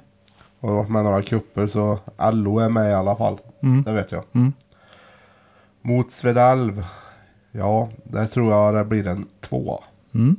Och 0.63 0.69
har 0.69 0.77
varit 0.77 0.89
med 0.89 0.99
i 0.99 1.03
några 1.03 1.21
kupper 1.21 1.67
så 1.67 1.99
LO 2.33 2.59
är 2.59 2.69
med 2.69 2.91
i 2.91 2.93
alla 2.93 3.15
fall. 3.15 3.39
Mm. 3.63 3.83
Det 3.83 3.91
vet 3.91 4.11
jag. 4.11 4.23
Mm. 4.33 4.53
Mot 5.81 6.11
Svedalv. 6.11 6.85
Ja, 7.51 7.89
där 8.03 8.27
tror 8.27 8.51
jag 8.53 8.73
det 8.75 8.85
blir 8.85 9.07
en 9.07 9.25
tvåa. 9.41 9.83
Mm. 10.13 10.35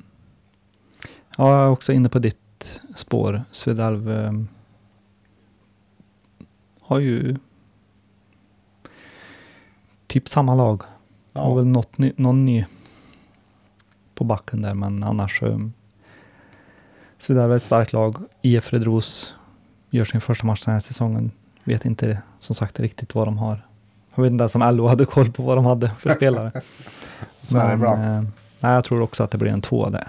Ja, 1.38 1.50
jag 1.56 1.64
är 1.64 1.70
också 1.70 1.92
inne 1.92 2.08
på 2.08 2.18
ditt 2.18 2.80
spår. 2.94 3.42
Svedalv 3.50 4.10
eh, 4.10 4.32
har 6.80 6.98
ju 6.98 7.36
typ 10.06 10.28
samma 10.28 10.54
lag. 10.54 10.82
Har 11.32 11.48
Ja, 11.48 11.54
väl 11.54 11.66
något 11.66 11.98
ny, 11.98 12.12
någon 12.16 12.44
ny 12.46 12.66
på 14.14 14.24
backen 14.24 14.62
där, 14.62 14.74
men 14.74 15.04
annars 15.04 15.42
eh, 15.42 15.58
Svedalv 17.18 17.52
är 17.52 17.56
ett 17.56 17.62
starkt 17.62 17.92
lag. 17.92 18.16
IF 18.42 18.72
Redros 18.72 19.34
gör 19.96 20.04
sin 20.04 20.20
första 20.20 20.46
match 20.46 20.64
den 20.64 20.74
här 20.74 20.80
säsongen. 20.80 21.30
Vet 21.64 21.84
inte 21.84 22.22
som 22.38 22.54
sagt 22.54 22.80
riktigt 22.80 23.14
vad 23.14 23.26
de 23.26 23.38
har. 23.38 23.66
Jag 24.14 24.22
vet 24.22 24.30
inte 24.32 24.42
ens 24.42 24.54
om 24.54 24.76
LO 24.76 24.86
hade 24.86 25.04
koll 25.06 25.32
på 25.32 25.42
vad 25.42 25.56
de 25.58 25.64
hade 25.64 25.88
för 25.90 26.14
spelare. 26.14 26.52
så 27.42 27.58
är 27.58 27.68
det 27.68 27.74
ibland. 27.74 28.02
eh, 28.04 28.20
nej, 28.62 28.72
jag 28.74 28.84
tror 28.84 29.00
också 29.00 29.24
att 29.24 29.30
det 29.30 29.38
blir 29.38 29.50
en 29.52 29.60
två 29.60 29.88
där. 29.88 30.08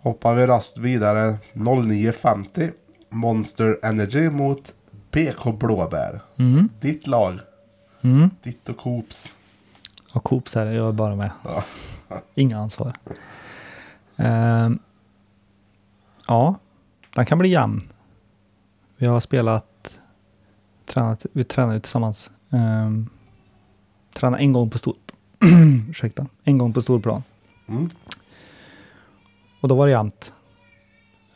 hoppar 0.00 0.34
vi 0.34 0.46
raskt 0.46 0.78
vidare 0.78 1.36
09.50. 1.52 2.72
Monster 3.10 3.78
Energy 3.82 4.30
mot 4.30 4.72
BK 5.10 5.58
Blåbär. 5.58 6.20
Mm. 6.36 6.68
Ditt 6.80 7.06
lag. 7.06 7.38
Mm. 8.02 8.30
Ditt 8.42 8.68
och 8.68 8.76
Coops. 8.76 9.32
Och 10.12 10.24
Coops 10.24 10.56
är 10.56 10.66
det, 10.66 10.72
jag 10.72 10.88
är 10.88 10.92
bara 10.92 11.14
med. 11.16 11.30
Ja. 11.44 11.62
Inga 12.34 12.58
ansvar. 12.58 12.92
Ehm, 14.16 14.78
ja, 16.28 16.54
den 17.14 17.26
kan 17.26 17.38
bli 17.38 17.48
jämn. 17.48 17.80
Vi 19.00 19.06
har 19.06 19.20
spelat, 19.20 20.00
tränat, 20.86 21.26
vi 21.32 21.44
tränade 21.44 21.80
tillsammans. 21.80 22.30
Um, 22.50 23.10
tränade 24.14 24.42
en 24.42 24.52
gång 24.52 24.70
på 24.70 24.78
stor, 24.78 24.94
ursäkta, 25.90 26.26
en 26.44 26.58
gång 26.58 26.72
på 26.72 26.82
storplan. 26.82 27.22
Mm. 27.68 27.90
Och 29.60 29.68
då 29.68 29.74
var 29.74 29.86
det 29.86 29.92
jämnt. 29.92 30.34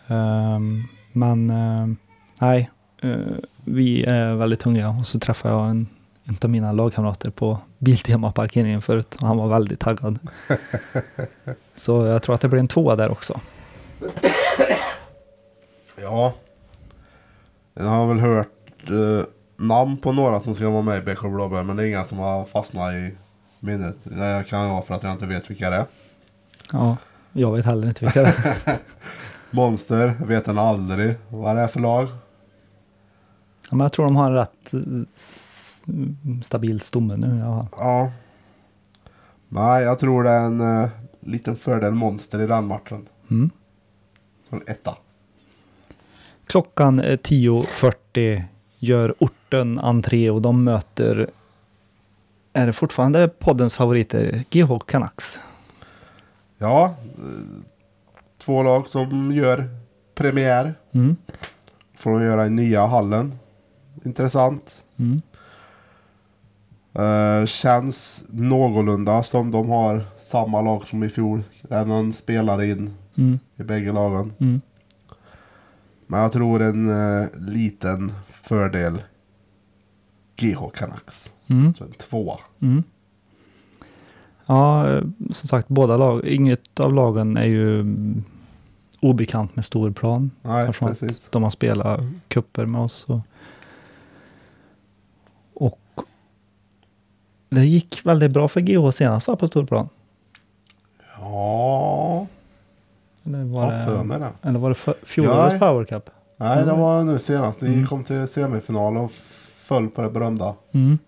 Ehm, 0.07 0.83
men 1.13 1.51
ehm, 1.51 1.97
nej, 2.41 2.71
eh, 3.03 3.17
vi 3.65 4.05
är 4.05 4.35
väldigt 4.35 4.63
hungriga. 4.63 4.89
Och 4.89 5.07
så 5.07 5.19
träffade 5.19 5.55
jag 5.55 5.71
en, 5.71 5.89
en 6.25 6.37
av 6.45 6.51
mina 6.51 6.73
lagkamrater 6.73 7.31
på 7.31 7.59
Biltema-parkeringen 7.79 8.83
förut. 8.83 9.17
Och 9.21 9.27
han 9.27 9.37
var 9.37 9.49
väldigt 9.49 9.81
taggad. 9.81 10.19
så 11.75 12.07
jag 12.07 12.23
tror 12.23 12.35
att 12.35 12.41
det 12.41 12.49
blir 12.49 12.61
en 12.61 12.67
tvåa 12.67 12.97
där 12.97 13.11
också. 13.11 13.41
Ja. 15.97 16.35
Jag 17.75 17.85
har 17.85 18.07
väl 18.07 18.21
hört 18.21 18.91
eh, 18.91 19.25
namn 19.57 19.97
på 19.97 20.13
några 20.13 20.41
som 20.41 20.55
ska 20.55 20.71
vara 20.71 20.83
med 20.83 20.99
i 20.99 21.15
BK 21.15 21.21
Blåbär. 21.21 21.63
Men 21.63 21.77
det 21.77 21.83
är 21.83 21.87
inga 21.87 22.05
som 22.05 22.19
har 22.19 22.45
fastnat 22.45 22.95
i 22.95 23.15
minnet. 23.61 23.97
Det 24.03 24.45
kan 24.49 24.71
vara 24.71 24.83
för 24.83 24.95
att 24.95 25.03
jag 25.03 25.13
inte 25.13 25.27
vet 25.27 25.51
vilka 25.51 25.71
det 25.71 25.77
är. 25.77 25.87
Ja, 26.73 26.97
jag 27.33 27.53
vet 27.53 27.65
heller 27.65 27.89
inte 27.89 28.05
vilka 28.05 28.23
det 28.23 28.29
är. 28.29 28.79
Monster 29.51 30.15
vet 30.27 30.49
en 30.49 30.59
aldrig 30.59 31.15
vad 31.29 31.57
det 31.57 31.63
är 31.63 31.69
för 31.69 31.81
lag. 31.81 32.09
Ja, 33.71 33.77
men 33.77 33.81
jag 33.81 33.93
tror 33.93 34.05
de 34.05 34.17
har 34.17 34.27
en 34.27 34.35
rätt 34.35 34.75
eh, 34.75 34.81
stabil 36.45 36.81
stomme 36.81 37.17
nu. 37.17 37.39
Ja. 37.41 37.67
Ja. 37.77 38.13
Nej, 39.49 39.85
jag 39.85 39.99
tror 39.99 40.25
det 40.25 40.31
är 40.31 40.45
en 40.45 40.61
uh, 40.61 40.89
liten 41.21 41.57
fördel 41.57 41.95
Monster 41.95 42.41
i 42.41 42.47
den 42.47 42.67
matchen. 42.67 43.09
Mm. 43.31 43.51
En 44.51 44.63
etta. 44.67 44.97
Klockan 46.47 46.99
är 47.01 47.17
10.40 47.17 48.43
gör 48.79 49.15
orten 49.19 49.79
entré 49.79 50.31
och 50.31 50.43
de 50.43 50.65
möter, 50.65 51.31
är 52.53 52.67
det 52.67 52.73
fortfarande 52.73 53.29
poddens 53.29 53.77
favoriter, 53.77 54.45
GH 54.51 54.79
Canucks? 54.87 55.41
Ja. 56.59 56.85
eh, 57.19 57.63
Två 58.39 58.63
lag 58.63 58.89
som 58.89 59.33
gör 59.33 59.69
premiär. 60.15 60.75
Mm. 60.93 61.17
Får 61.97 62.11
de 62.11 62.25
göra 62.25 62.47
i 62.47 62.51
nya 62.51 62.87
hallen. 62.87 63.39
Intressant. 64.05 64.85
Mm. 64.97 65.19
Eh, 66.95 67.47
känns 67.47 68.25
någorlunda 68.29 69.23
som 69.23 69.51
de 69.51 69.69
har 69.71 70.05
samma 70.23 70.61
lag 70.63 70.87
som 70.87 71.03
i 71.03 71.09
fjol. 71.09 71.43
Det 71.63 71.75
är 71.75 71.85
någon 71.85 72.13
spelare 72.13 72.67
in 72.67 72.95
Mm. 73.19 73.39
i 73.57 73.63
bägge 73.63 73.93
lagen. 73.93 74.33
Mm. 76.13 76.21
Men 76.21 76.21
jag 76.23 76.33
tror 76.33 76.63
en 76.63 76.91
eh, 76.91 77.29
liten 77.39 78.13
fördel 78.29 79.03
GH 80.37 80.71
Canucks. 80.75 81.33
Mm. 81.47 81.75
Så 81.75 81.85
en 81.85 81.93
tvåa. 81.93 82.39
Mm. 82.63 82.83
Ja, 84.47 84.91
eh, 84.91 85.03
som 85.31 85.49
sagt, 85.49 85.69
båda 85.69 85.97
lag, 85.97 86.25
inget 86.25 86.81
av 86.81 86.95
lagen 86.95 87.37
är 87.37 87.47
ju 87.47 87.81
mm, 87.81 88.25
obekant 89.01 89.57
med 89.57 89.65
storplan. 89.65 90.31
Nej, 90.43 90.63
Eftersom 90.63 90.89
att 90.89 91.01
precis. 91.01 91.29
De 91.31 91.43
har 91.43 91.51
spelat 91.51 92.01
kupper 92.29 92.67
med 92.67 92.81
oss. 92.81 93.05
Och, 93.05 93.21
och 95.55 96.05
det 97.49 97.65
gick 97.65 98.07
väldigt 98.07 98.31
bra 98.31 98.49
för 98.49 98.61
GH 98.61 98.91
senast 98.93 99.27
på 99.27 99.47
storplan. 99.47 99.89
Ja, 101.19 102.27
Eller 103.25 103.45
var 103.45 103.73
har 103.73 103.85
för 103.87 104.05
mig 104.05 104.19
det. 104.19 104.31
eller 104.43 104.59
var 104.59 104.69
det 104.69 104.95
fjolårets. 105.07 105.59
Power 105.59 105.85
Cup? 105.85 106.11
Nej, 106.37 106.65
det 106.65 106.73
var 106.73 107.05
nu 107.05 107.19
senast. 107.19 107.63
Vi 107.63 107.75
Mm. 107.75 107.87
kom 107.87 108.05
till 108.05 108.29
semifinal 108.29 108.97
och 108.97 109.11
föll 109.63 109.89
på 109.91 110.03
det 110.03 110.11
berömda. 110.11 110.55
Mm. 110.73 110.99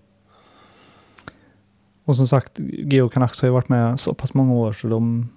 Och 2.04 2.16
som 2.16 2.28
sagt, 2.28 2.58
GH 2.58 3.08
Canucks 3.12 3.42
har 3.42 3.48
ju 3.48 3.52
varit 3.52 3.68
med 3.68 4.00
så 4.00 4.14
pass 4.14 4.34
många 4.34 4.52
år 4.54 4.72
så 4.72 4.88
de, 4.88 5.28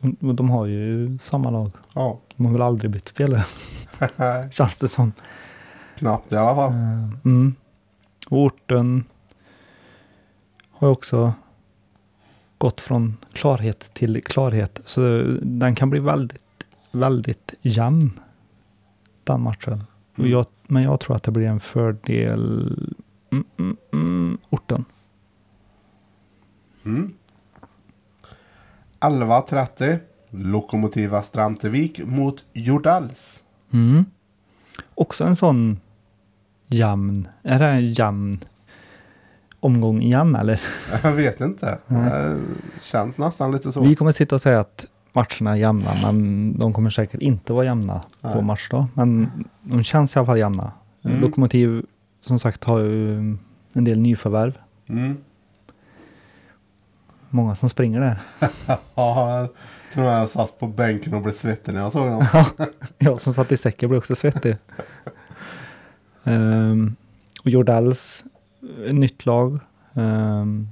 de, 0.00 0.36
de 0.36 0.50
har 0.50 0.66
ju 0.66 1.18
samma 1.18 1.50
lag. 1.50 1.70
Ja, 1.94 2.18
De 2.36 2.44
har 2.46 2.52
väl 2.52 2.62
aldrig 2.62 2.90
bytt 2.90 3.08
spelare, 3.08 3.44
känns 4.50 4.78
det 4.78 4.88
som. 4.88 5.12
knappt 5.96 6.32
i 6.32 6.36
alla 6.36 6.54
fall. 6.54 6.70
Eh, 6.72 7.08
Mm. 7.24 7.54
Och 8.30 8.38
orten 8.38 9.04
har 10.70 10.88
ju 10.88 10.92
också 10.92 11.32
gått 12.60 12.80
från 12.80 13.16
klarhet 13.32 13.90
till 13.94 14.22
klarhet. 14.24 14.80
Så 14.84 15.00
den 15.42 15.74
kan 15.74 15.90
bli 15.90 16.00
väldigt, 16.00 16.44
väldigt 16.90 17.54
jämn, 17.62 18.20
den 19.24 19.40
matchen. 19.40 19.84
Mm. 20.18 20.30
jag, 20.30 20.46
men 20.66 20.82
jag 20.82 21.00
tror 21.00 21.16
att 21.16 21.22
det 21.22 21.30
blir 21.30 21.46
en 21.46 21.60
fördel 21.60 22.76
mm, 23.32 23.44
mm, 23.58 23.76
mm, 23.92 24.38
orten. 24.50 24.84
Mm. 26.84 27.14
11.30. 29.00 29.98
Lokomotiva 30.30 31.22
Strantevik 31.22 32.00
mot 32.04 32.44
Jordals. 32.52 33.42
Mm. 33.70 34.04
Också 34.94 35.24
en 35.24 35.36
sån 35.36 35.80
jämn, 36.66 37.28
är 37.42 37.58
det 37.58 37.66
en 37.66 37.92
jämn 37.92 38.40
omgång 39.60 40.02
igen 40.02 40.36
eller? 40.36 40.60
Jag 41.02 41.12
vet 41.12 41.40
inte. 41.40 41.78
Det 41.86 42.38
känns 42.82 43.18
nästan 43.18 43.52
lite 43.52 43.72
så. 43.72 43.80
Vi 43.80 43.94
kommer 43.94 44.12
sitta 44.12 44.34
och 44.34 44.42
säga 44.42 44.60
att 44.60 44.86
matcherna 45.12 45.50
är 45.50 45.56
jämna, 45.56 45.90
men 46.02 46.58
de 46.58 46.72
kommer 46.72 46.90
säkert 46.90 47.22
inte 47.22 47.52
vara 47.52 47.64
jämna 47.64 48.02
på 48.20 48.28
Nej. 48.28 48.42
matchdag. 48.42 48.86
Men 48.94 49.30
de 49.62 49.84
känns 49.84 50.16
i 50.16 50.18
alla 50.18 50.26
fall 50.26 50.38
jämna. 50.38 50.72
Mm. 51.04 51.20
Lokomotiv, 51.20 51.82
som 52.22 52.38
sagt, 52.38 52.64
har 52.64 52.78
ju 52.78 53.18
en 53.72 53.84
del 53.84 53.98
nyförvärv. 53.98 54.58
Mm. 54.88 55.16
Många 57.30 57.54
som 57.54 57.68
springer 57.68 58.00
där. 58.00 58.18
Ja, 58.94 59.40
jag 59.40 59.48
tror 59.94 60.06
jag 60.06 60.28
satt 60.28 60.58
på 60.58 60.66
bänken 60.66 61.14
och 61.14 61.22
blev 61.22 61.32
svettig 61.32 61.74
när 61.74 61.80
jag 61.80 61.92
såg 61.92 62.06
dem. 62.10 62.26
Jag 62.98 63.20
som 63.20 63.32
satt 63.32 63.52
i 63.52 63.56
säcken 63.56 63.88
blev 63.88 63.98
också 63.98 64.14
svettig. 64.14 64.56
Ehm, 66.24 66.96
och 67.44 67.50
Jordals, 67.50 68.24
eh, 68.86 68.92
nytt 68.94 69.26
lag, 69.26 69.58
um, 69.94 70.68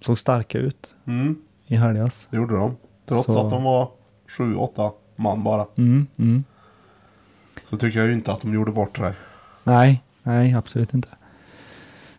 såg 0.00 0.18
starka 0.18 0.58
ut 0.58 0.94
Mm, 1.06 1.36
i 1.66 1.76
helgas. 1.76 2.28
det 2.30 2.36
gjorde 2.36 2.54
de. 2.56 2.76
Trots 3.06 3.24
Så- 3.26 3.44
att 3.44 3.50
de 3.50 3.64
var 3.64 3.90
sju, 4.28 4.54
åtta 4.56 4.92
man 5.16 5.44
bara. 5.44 5.66
Mm, 5.78 6.06
mm. 6.18 6.44
Så 7.70 7.76
tycker 7.76 7.98
jag 7.98 8.08
ju 8.08 8.14
inte 8.14 8.32
att 8.32 8.40
de 8.40 8.54
gjorde 8.54 8.72
bort 8.72 8.96
sig. 8.96 9.14
Nej, 9.64 10.02
nej, 10.22 10.54
absolut 10.54 10.94
inte. 10.94 11.08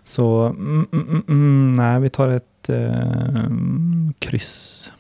Så, 0.04 0.42
mm, 0.42 0.88
mm, 0.92 1.08
mm, 1.10 1.24
mm, 1.28 1.74
nej, 1.74 2.00
vi 2.00 2.10
tar 2.10 2.30
ett 2.30 2.70
eh, 2.70 3.50
kryss. 4.20 4.92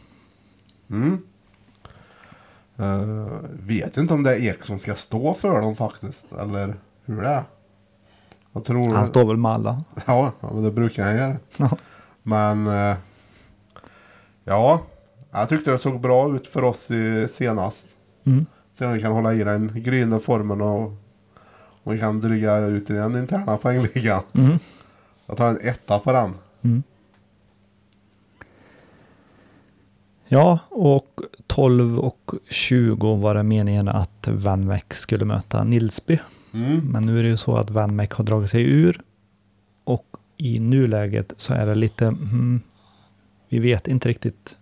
Mm. 0.89 1.17
Eh, 2.78 3.28
vet 3.52 3.98
inte 3.98 4.13
om 4.13 4.24
det 4.24 4.36
är 4.36 4.39
Ek 4.50 4.65
som 4.65 4.80
ska 4.80 4.95
stå 4.95 5.34
för 5.34 5.62
dem 5.62 5.76
faktiskt. 5.76 6.32
Eller 6.32 6.76
hur 7.06 7.21
det 7.21 7.28
är. 7.28 7.43
Jag 8.55 8.63
tror... 8.63 8.93
Han 8.93 9.07
står 9.07 9.25
väl 9.25 9.37
med 9.37 9.51
alla. 9.51 9.83
Ja, 10.05 10.31
men 10.39 10.63
det 10.63 10.71
brukar 10.71 11.03
han 11.03 11.15
göra. 11.15 11.37
Men... 12.23 12.67
eh, 12.67 12.95
ja. 14.43 14.81
Jag 15.31 15.49
tyckte 15.49 15.71
det 15.71 15.77
såg 15.77 15.99
bra 16.01 16.35
ut 16.35 16.47
för 16.47 16.63
oss 16.63 16.91
i 16.91 17.27
senast. 17.29 17.87
Mm. 18.23 18.45
Om 18.79 18.93
vi 18.93 19.01
kan 19.01 19.11
hålla 19.11 19.33
i 19.33 19.43
den 19.43 19.71
gryende 19.75 20.19
formen 20.19 20.61
och... 20.61 20.93
Och 21.83 21.93
vi 21.93 21.99
kan 21.99 22.21
dryga 22.21 22.57
ut 22.57 22.89
i 22.89 22.93
den 22.93 23.17
interna 23.17 23.57
poängligan. 23.61 24.21
Mm. 24.33 24.57
Jag 25.25 25.37
tar 25.37 25.47
en 25.47 25.59
etta 25.61 25.99
på 25.99 26.11
den. 26.11 26.33
Mm. 26.61 26.83
Ja, 30.27 30.59
och 30.69 31.19
12 31.47 31.99
och 31.99 32.31
20 32.49 33.15
var 33.15 33.35
det 33.35 33.43
meningen 33.43 33.87
att 33.87 34.27
Vanmäck 34.27 34.93
skulle 34.93 35.25
möta 35.25 35.63
Nilsby. 35.63 36.19
Mm. 36.55 36.79
Men 36.91 37.05
nu 37.05 37.19
är 37.19 37.23
det 37.23 37.29
ju 37.29 37.37
så 37.37 37.55
att 37.57 37.69
Vanmäck 37.69 38.13
har 38.13 38.23
dragit 38.23 38.49
sig 38.49 38.63
ur. 38.63 39.01
Och 39.83 40.05
i 40.37 40.59
nuläget 40.59 41.33
så 41.37 41.53
är 41.53 41.67
det 41.67 41.75
lite, 41.75 42.05
mm, 42.07 42.61
vi 43.49 43.59
vet 43.59 43.87
inte 43.87 44.09
riktigt 44.09 44.57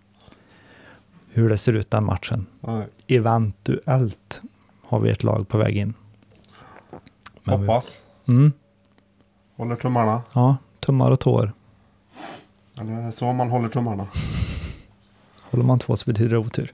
hur 1.30 1.48
det 1.48 1.58
ser 1.58 1.72
ut 1.72 1.90
den 1.90 2.04
matchen. 2.04 2.46
Nej, 2.60 2.86
Eventuellt 3.06 4.42
har 4.82 5.00
vi 5.00 5.10
ett 5.10 5.22
lag 5.22 5.48
på 5.48 5.58
väg 5.58 5.76
in. 5.76 5.94
Men 7.44 7.60
vi- 7.60 7.66
hoppas. 7.66 7.98
Mm, 8.28 8.52
Håller 9.56 9.76
tummarna. 9.76 10.22
ja, 10.34 10.56
tummar 10.80 11.10
och 11.10 11.20
tår. 11.20 11.52
Eller 12.80 13.10
så 13.10 13.32
man 13.32 13.50
håller 13.50 13.68
tummarna. 13.68 14.06
Håller 15.42 15.64
man 15.64 15.78
två 15.78 15.96
så 15.96 16.04
betyder 16.10 16.30
det 16.30 16.38
otur. 16.38 16.72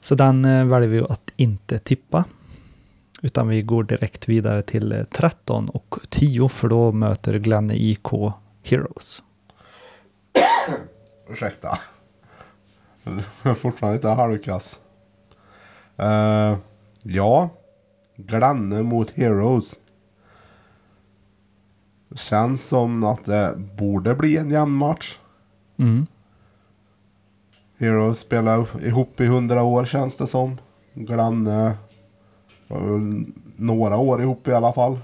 Så 0.00 0.14
den 0.14 0.44
eh, 0.44 0.64
väljer 0.66 0.88
vi 0.88 0.98
att 1.00 1.30
inte 1.36 1.78
tippa. 1.78 2.24
Utan 3.24 3.48
vi 3.48 3.62
går 3.62 3.84
direkt 3.84 4.28
vidare 4.28 4.62
till 4.62 4.92
eh, 4.92 5.04
13 5.04 5.68
och 5.68 5.96
10 6.08 6.48
för 6.48 6.68
då 6.68 6.92
möter 6.92 7.38
Glenne 7.38 7.74
IK 7.74 8.08
Heroes. 8.62 9.22
Ursäkta. 11.28 11.78
Jag 13.02 13.22
är 13.42 13.54
fortfarande 13.54 13.96
lite 13.96 14.08
halvkass. 14.08 14.80
Uh, 16.02 16.56
ja. 17.02 17.50
Glenne 18.16 18.82
mot 18.82 19.10
Heroes. 19.10 19.74
Känns 22.14 22.66
som 22.66 23.04
att 23.04 23.24
det 23.24 23.54
borde 23.78 24.14
bli 24.14 24.36
en 24.36 24.50
jämn 24.50 24.72
match. 24.72 25.18
Mm. 25.76 26.06
Heroes 27.78 28.18
spelar 28.18 28.84
ihop 28.86 29.20
i 29.20 29.26
hundra 29.26 29.62
år 29.62 29.84
känns 29.84 30.16
det 30.16 30.26
som. 30.26 30.58
Väl 30.92 31.20
några 33.56 33.96
år 33.96 34.22
ihop 34.22 34.48
i 34.48 34.52
alla 34.52 34.72
fall. 34.72 34.98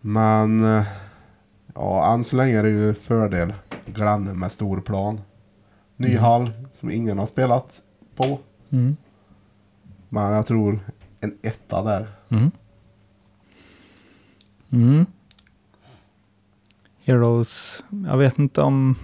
Men 0.00 0.64
eh, 0.64 0.84
ja, 1.74 2.12
än 2.14 2.24
så 2.24 2.36
länge 2.36 2.58
är 2.58 2.62
det 2.62 2.68
ju 2.68 2.94
fördel 2.94 3.54
Glenne 3.86 4.34
med 4.34 4.52
stor 4.52 4.80
plan. 4.80 5.20
Ny 5.96 6.08
Mm. 6.08 6.22
hall 6.22 6.50
som 6.74 6.90
ingen 6.90 7.18
har 7.18 7.26
spelat 7.26 7.82
på. 8.16 8.38
Mm. 8.70 8.96
Men 10.08 10.32
jag 10.32 10.46
tror 10.46 10.80
en 11.20 11.38
etta 11.42 11.82
där. 11.82 12.06
Mm. 12.28 12.50
Mm. 14.70 15.06
Heroes, 17.04 17.82
jag 18.08 18.18
vet 18.18 18.38
inte 18.38 18.62
om... 18.62 18.94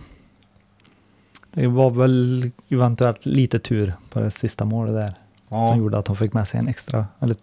Det 1.52 1.66
var 1.66 1.90
väl 1.90 2.42
eventuellt 2.68 3.26
lite 3.26 3.58
tur 3.58 3.94
på 4.12 4.22
det 4.22 4.30
sista 4.30 4.64
målet 4.64 4.94
där. 4.94 5.14
Ja, 5.48 5.66
Som 5.66 5.78
gjorde 5.78 5.98
att 5.98 6.04
de 6.04 6.16
fick 6.16 6.32
med 6.32 6.48
sig 6.48 6.60
en 6.60 6.68
extra, 6.68 7.06
eller 7.20 7.36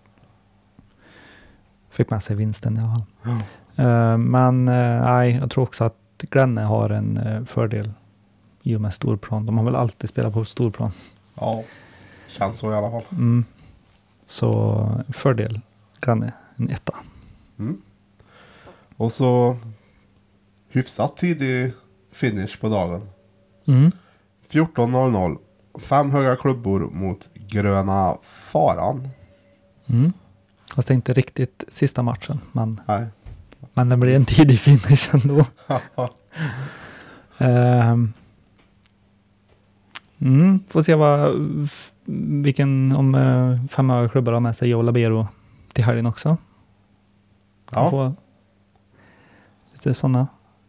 fick 1.90 2.10
med 2.10 2.24
sig 2.24 2.36
vinsten 2.36 2.78
i 2.78 2.80
alla 2.82 2.96
fall. 2.96 3.06
Eh, 3.76 4.18
men 4.18 4.68
eh, 4.68 5.04
nej, 5.04 5.36
jag 5.36 5.52
tror 5.52 5.64
också 5.64 5.84
att 5.84 5.96
Glenne 6.18 6.62
har 6.62 6.90
en 6.90 7.18
eh, 7.18 7.46
fördel 7.46 7.92
i 8.64 8.76
och 8.76 8.82
med 8.82 8.94
storplan. 8.94 9.46
De 9.46 9.58
har 9.58 9.66
väl 9.66 9.76
alltid 9.76 10.10
spelat 10.10 10.34
på 10.34 10.46
storplan. 10.46 10.92
ja. 11.36 11.64
Känns 12.28 12.58
så 12.58 12.72
i 12.72 12.76
alla 12.76 12.92
fall. 12.92 13.04
Mm. 13.12 13.46
Så 14.26 15.04
fördel 15.10 15.60
Glenne, 16.02 16.34
en 16.56 16.70
etta. 16.70 16.96
Mm. 17.60 17.82
Och 18.98 19.12
så 19.12 19.58
hyfsat 20.70 21.18
tidig 21.18 21.74
finish 22.12 22.60
på 22.62 22.70
dagen. 22.70 23.10
Mm. 23.66 23.92
14.00. 24.50 25.38
Fem 25.80 26.12
höga 26.12 26.36
klubbor 26.36 26.80
mot 26.80 27.30
Gröna 27.48 28.18
Faran. 28.22 29.10
Mm. 29.88 30.14
Fast 30.76 30.88
det 30.88 30.92
är 30.92 30.96
inte 30.96 31.14
riktigt 31.14 31.64
sista 31.68 32.04
matchen, 32.04 32.40
men, 32.52 32.82
Nej. 32.88 33.08
men 33.74 33.90
det 33.90 33.98
blir 33.98 34.16
en 34.16 34.26
tidig 34.26 34.60
finish 34.60 35.10
ändå. 35.14 35.46
Ehm. 37.38 38.14
Mm, 40.20 40.60
får 40.68 40.82
se 40.82 40.96
vad, 40.96 41.36
vilken, 42.44 42.96
om 42.96 43.16
uh, 43.16 43.68
fem 43.68 43.90
höga 43.90 44.10
klubbar 44.10 44.34
har 44.34 44.40
med 44.40 44.58
sig 44.58 44.70
Joe 44.70 44.82
Labero 44.82 45.28
till 45.74 45.84
helgen 45.84 46.06
också. 46.06 46.38
Ja. 47.72 47.90
få 47.90 48.14
lite 49.74 49.94
sådana. 49.94 50.28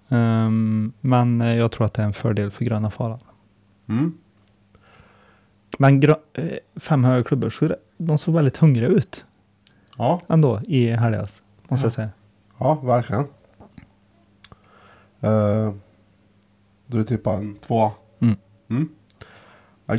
Ehm, 0.09 0.93
men 1.01 1.41
jag 1.41 1.73
tror 1.73 1.87
att 1.87 1.95
det 1.95 2.03
är 2.03 2.07
en 2.07 2.13
fördel 2.13 2.51
för 2.51 2.65
gröna 2.65 2.91
faran. 2.91 3.19
Mm. 3.89 4.15
Men 5.79 6.03
eh, 6.05 6.17
fem 6.77 7.05
höga 7.05 7.25
klubbor, 7.25 7.51
så 7.51 7.75
de 7.97 8.19
såg 8.19 8.35
väldigt 8.35 8.57
hungriga 8.57 8.89
ut 8.89 9.25
ja. 9.97 10.21
ändå 10.29 10.61
i 10.65 10.91
helgas. 10.91 11.43
Måste 11.69 11.85
Ja. 11.85 11.87
jag 11.87 11.93
säga. 11.93 12.11
Ja, 12.59 12.75
verkligen. 12.75 13.25
Uh, 15.25 15.75
du 16.87 17.05
tippar 17.05 17.35
en 17.35 17.57
tvåa. 17.57 17.91
Mm. 18.21 18.37
Mm. 18.71 18.89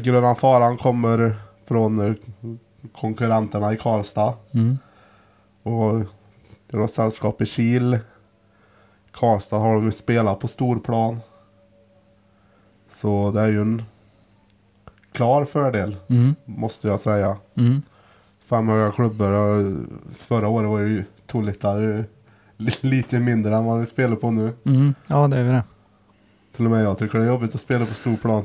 Gröna 0.03 0.35
Faran 0.35 0.77
kommer 0.77 1.35
från 1.65 1.99
eh, 1.99 2.13
konkurrenterna 2.93 3.73
i 3.73 3.77
Karlstad. 3.77 4.33
Mm. 4.51 4.77
Och 5.63 6.03
gör 6.67 6.87
sällskap 6.87 7.41
i 7.41 7.45
Kil. 7.45 7.99
Karlstad 9.11 9.57
har 9.57 9.75
de 9.75 9.85
ju 9.85 9.91
spelat 9.91 10.39
på 10.39 10.47
storplan. 10.47 11.19
Så 12.89 13.31
det 13.31 13.41
är 13.41 13.47
ju 13.47 13.61
en 13.61 13.83
klar 15.17 15.45
fördel, 15.45 15.95
Mm. 16.09 16.35
måste 16.45 16.87
jag 16.87 16.99
säga. 16.99 17.37
Mm. 17.55 17.81
Fem 18.45 18.67
höga 18.67 18.91
klubbor. 18.91 19.27
Förra 20.15 20.47
året 20.47 20.69
var 20.69 20.81
det 20.81 20.87
ju 20.89 21.03
Tolita 21.25 21.79
ju 21.79 22.03
li- 22.57 22.71
lite 22.81 23.19
mindre 23.19 23.55
än 23.57 23.65
vad 23.65 23.79
vi 23.79 23.85
spelar 23.85 24.15
på 24.15 24.31
nu. 24.31 24.53
Mm. 24.65 24.93
Ja, 25.07 25.27
det 25.27 25.37
är 25.37 25.43
ju 25.43 25.49
det. 25.49 25.63
Till 26.55 26.65
och 26.65 26.71
med 26.71 26.83
jag 26.85 26.97
tycker 26.97 27.17
det 27.19 27.23
är 27.25 27.27
jobbigt 27.27 27.55
att 27.55 27.61
spela 27.61 27.85
på 27.85 27.93
stor 27.93 28.15
plan. 28.15 28.43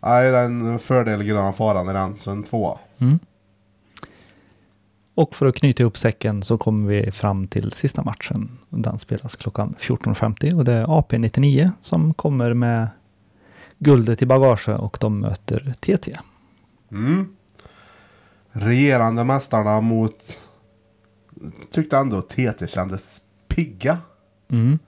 Nej, 0.00 0.30
det 0.30 0.38
är 0.38 0.44
en 0.44 0.78
fördel 0.78 1.22
Gröna 1.24 1.52
Faran 1.52 1.88
i 1.88 1.92
den, 1.92 2.16
så 2.16 2.30
en 2.30 2.42
tvåa. 2.42 2.78
Mm. 2.98 3.18
Och 5.14 5.34
för 5.34 5.46
att 5.46 5.54
knyta 5.56 5.82
ihop 5.82 5.98
säcken 5.98 6.42
så 6.42 6.58
kommer 6.58 6.88
vi 6.88 7.10
fram 7.12 7.46
till 7.48 7.72
sista 7.72 8.02
matchen. 8.02 8.58
Den 8.68 8.98
spelas 8.98 9.36
klockan 9.36 9.74
14.50 9.78 10.54
och 10.58 10.64
det 10.64 10.72
är 10.72 10.86
AP99 10.86 11.70
som 11.80 12.14
kommer 12.14 12.54
med 12.54 12.88
guldet 13.84 14.22
i 14.22 14.26
bagage 14.26 14.68
och 14.68 14.98
de 15.00 15.20
möter 15.20 15.72
TT. 15.80 16.12
Mm. 16.90 17.36
Regerande 18.52 19.24
mästarna 19.24 19.80
mot... 19.80 20.38
Tyckte 21.70 21.96
ändå 21.96 22.22
TT 22.22 22.66
kändes 22.68 23.20
pigga. 23.48 23.98
Mm. 24.50 24.78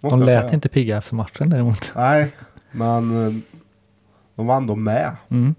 måste 0.00 0.16
De 0.16 0.24
lät 0.24 0.52
inte 0.52 0.68
pigga 0.68 0.98
efter 0.98 1.14
matchen 1.14 1.50
däremot. 1.50 1.92
Nej, 1.96 2.34
men 2.72 3.26
eh, 3.26 3.34
de 4.34 4.46
var 4.46 4.56
ändå 4.56 4.76
med. 4.76 5.16
Mm. 5.28 5.54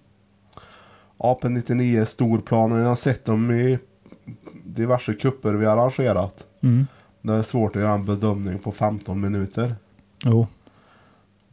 AP99 1.18 2.06
storplanen, 2.06 2.80
jag 2.80 2.90
har 2.90 2.96
sett 2.96 3.26
dem 3.26 3.52
i 3.52 3.80
diverse 4.64 5.14
kupper 5.14 5.54
vi 5.54 5.66
har 5.66 5.78
arrangerat. 5.78 6.48
Mm. 6.62 6.88
Det 7.22 7.34
är 7.34 7.44
svårt 7.44 7.76
att 7.76 7.82
göra 7.82 7.94
en 7.94 8.06
bedömning 8.06 8.60
på 8.60 8.72
15 8.72 9.22
minuter. 9.22 9.76
Jo. 10.26 10.48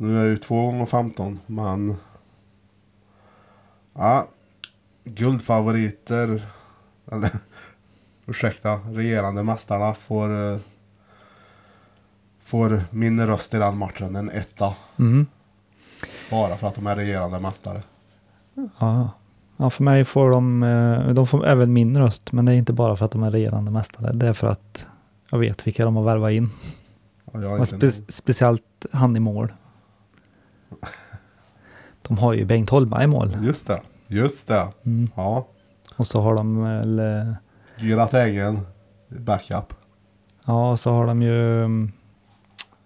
Nu 0.03 0.21
är 0.21 0.25
det 0.25 0.31
ju 0.31 0.37
2 0.37 0.67
gånger 0.67 0.87
15 0.87 1.41
men... 1.47 1.97
Ja. 3.95 4.29
Guldfavoriter. 5.05 6.47
Eller 7.13 7.31
ursäkta, 8.27 8.75
regerande 8.75 9.43
mästarna 9.43 9.95
får... 9.95 10.53
eh, 10.53 10.59
Får 12.43 12.85
min 12.91 13.27
röst 13.27 13.55
i 13.55 13.59
den 13.59 13.79
matchen, 13.79 14.17
en 14.17 14.31
etta. 14.31 14.75
Mm. 14.99 15.27
Bara 16.31 16.57
för 16.57 16.69
att 16.69 16.75
de 16.75 16.87
är 16.87 16.97
regerande 16.97 17.41
mästare. 17.41 17.83
Ja. 18.81 19.11
ja, 19.57 19.71
för 19.71 19.85
mig 19.85 20.05
får 20.05 20.31
de, 20.31 20.63
eh, 20.63 21.09
de 21.15 21.27
får 21.27 21.47
även 21.47 21.73
min 21.73 21.99
röst, 21.99 22.33
men 22.33 22.45
det 22.47 22.53
är 22.53 22.57
inte 22.57 22.73
bara 22.73 22.97
för 22.97 23.05
att 23.05 23.11
de 23.11 23.23
är 23.23 23.31
regerande 23.31 23.71
mästare. 23.71 24.13
Det 24.13 24.27
är 24.29 24.33
för 24.33 24.47
att 24.47 24.87
jag 25.31 25.39
vet 25.39 25.67
vilka 25.67 25.85
de 25.85 25.97
har 25.97 26.03
värvat 26.03 26.31
in. 26.33 26.49
Inte 27.59 27.67
spe, 27.91 28.13
speciellt 28.13 28.87
han 28.93 29.17
i 29.17 29.21
mål. 29.21 29.53
De 32.03 32.19
har 32.19 32.33
ju 32.33 32.45
Bengt 32.45 32.71
Holma 32.71 33.03
i 33.05 33.07
mål. 33.07 33.37
Just 33.43 33.67
det, 33.67 33.83
just 34.07 34.49
det. 34.49 34.69
Mm. 34.87 35.09
Ja. 35.17 35.47
Och 35.97 36.07
så 36.07 36.21
har 36.21 36.35
de 36.35 36.63
väl, 36.63 36.99
eh, 36.99 37.33
Gratängen, 37.89 38.67
backup. 39.09 39.75
ja, 40.47 40.77
så 40.77 40.93
har 40.93 41.07
de 41.07 41.23
ju, 41.23 41.65
mm, 41.65 41.93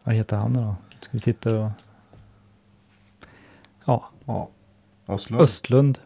vad 0.04 0.14
heter 0.14 0.36
han 0.36 0.52
då? 0.52 0.76
Ska 1.00 1.08
vi 1.12 1.20
titta 1.20 1.58
och, 1.60 1.70
ja, 3.84 4.04
Ja. 4.24 4.48
Östlund. 5.08 5.42
Östlund. 5.42 5.98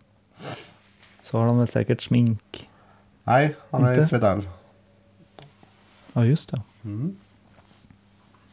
Så 1.23 1.39
har 1.39 1.47
de 1.47 1.59
väl 1.59 1.69
säkert 1.69 2.03
smink. 2.03 2.69
Nej, 3.25 3.57
han 3.71 3.85
är 3.85 4.01
i? 4.03 4.07
Svedell. 4.07 4.49
Ja, 6.13 6.25
just 6.25 6.51
det. 6.51 6.63
Mm. 6.85 7.17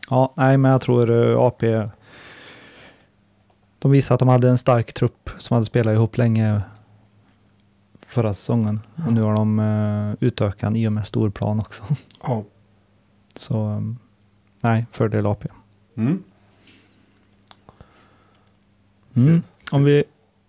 Ja, 0.10 0.34
nej, 0.36 0.58
men 0.58 0.72
jag 0.72 0.82
tror 0.82 1.10
eh, 1.32 1.38
AP, 1.40 1.64
de 3.86 3.92
visade 3.92 4.14
att 4.14 4.20
de 4.20 4.28
hade 4.28 4.50
en 4.50 4.58
stark 4.58 4.94
trupp 4.94 5.30
som 5.38 5.56
hade 5.56 5.66
spelat 5.66 5.94
ihop 5.94 6.18
länge 6.18 6.62
förra 8.06 8.34
säsongen. 8.34 8.80
Och 9.06 9.14
nu 9.14 9.22
har 9.22 9.36
de 9.36 9.60
uh, 9.60 10.16
utökat 10.20 10.76
i 10.76 10.88
och 10.88 10.94
med 10.94 11.08
storplan 11.08 11.60
också. 11.60 11.84
Ja. 12.24 12.44
Så 13.36 13.68
um, 13.68 14.00
nej, 14.62 14.86
fördel 14.92 15.26
AP. 15.26 15.48
Mm. 15.96 16.24
Mm. 19.16 19.42
Om 19.72 19.84
vi... 19.84 20.04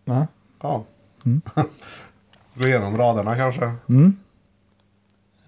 Va? 0.05 0.27
Ja. 0.61 0.85
Mm. 1.25 1.40
Gå 2.55 2.68
igenom 2.68 2.96
raderna 2.96 3.37
kanske. 3.37 3.75
Mm. 3.88 4.16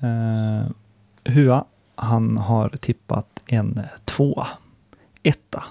Uh, 0.02 0.70
Hua, 1.24 1.64
han 1.94 2.36
har 2.36 2.68
tippat 2.68 3.44
en 3.46 3.80
tvåa, 4.04 4.46
etta, 5.22 5.64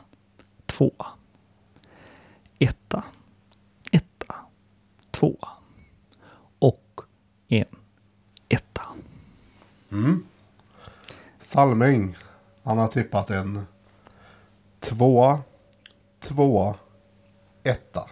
tvåa, 0.65 1.05
etta, 2.59 3.03
tvåa. 5.17 5.49
Och 6.59 7.01
en 7.47 7.65
etta. 8.49 8.81
Mm. 9.91 10.25
Salming. 11.39 12.17
Han 12.63 12.77
har 12.77 12.87
tippat 12.87 13.29
en 13.29 13.65
tvåa, 14.79 15.41
tvåa, 16.19 16.75
etta. 17.63 18.09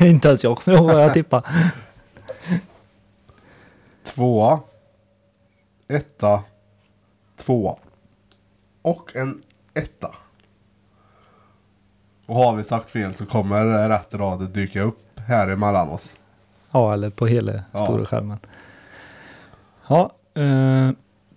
Inte 0.00 0.28
ens 0.28 0.44
jag 0.44 0.58
kommer 0.58 0.78
ihåg 0.78 0.86
vad 0.86 1.02
jag 1.02 1.14
tippade. 1.14 1.48
Tvåa, 4.04 4.60
etta, 5.88 6.42
tvåa. 7.36 7.76
Och 8.82 9.16
en 9.16 9.42
etta. 9.74 10.14
Och 12.26 12.36
har 12.36 12.56
vi 12.56 12.64
sagt 12.64 12.90
fel 12.90 13.14
så 13.14 13.26
kommer 13.26 13.88
rätt 13.88 14.14
rad 14.14 14.50
dyka 14.50 14.82
upp 14.82 15.20
här 15.26 15.48
emellan 15.48 15.88
oss. 15.88 16.14
Ja, 16.70 16.92
eller 16.92 17.10
på 17.10 17.26
hela 17.26 17.52
Ja. 17.72 17.84
stora 17.84 18.06
skärmen. 18.06 18.38
Ja, 19.88 20.12
eh, 20.34 20.90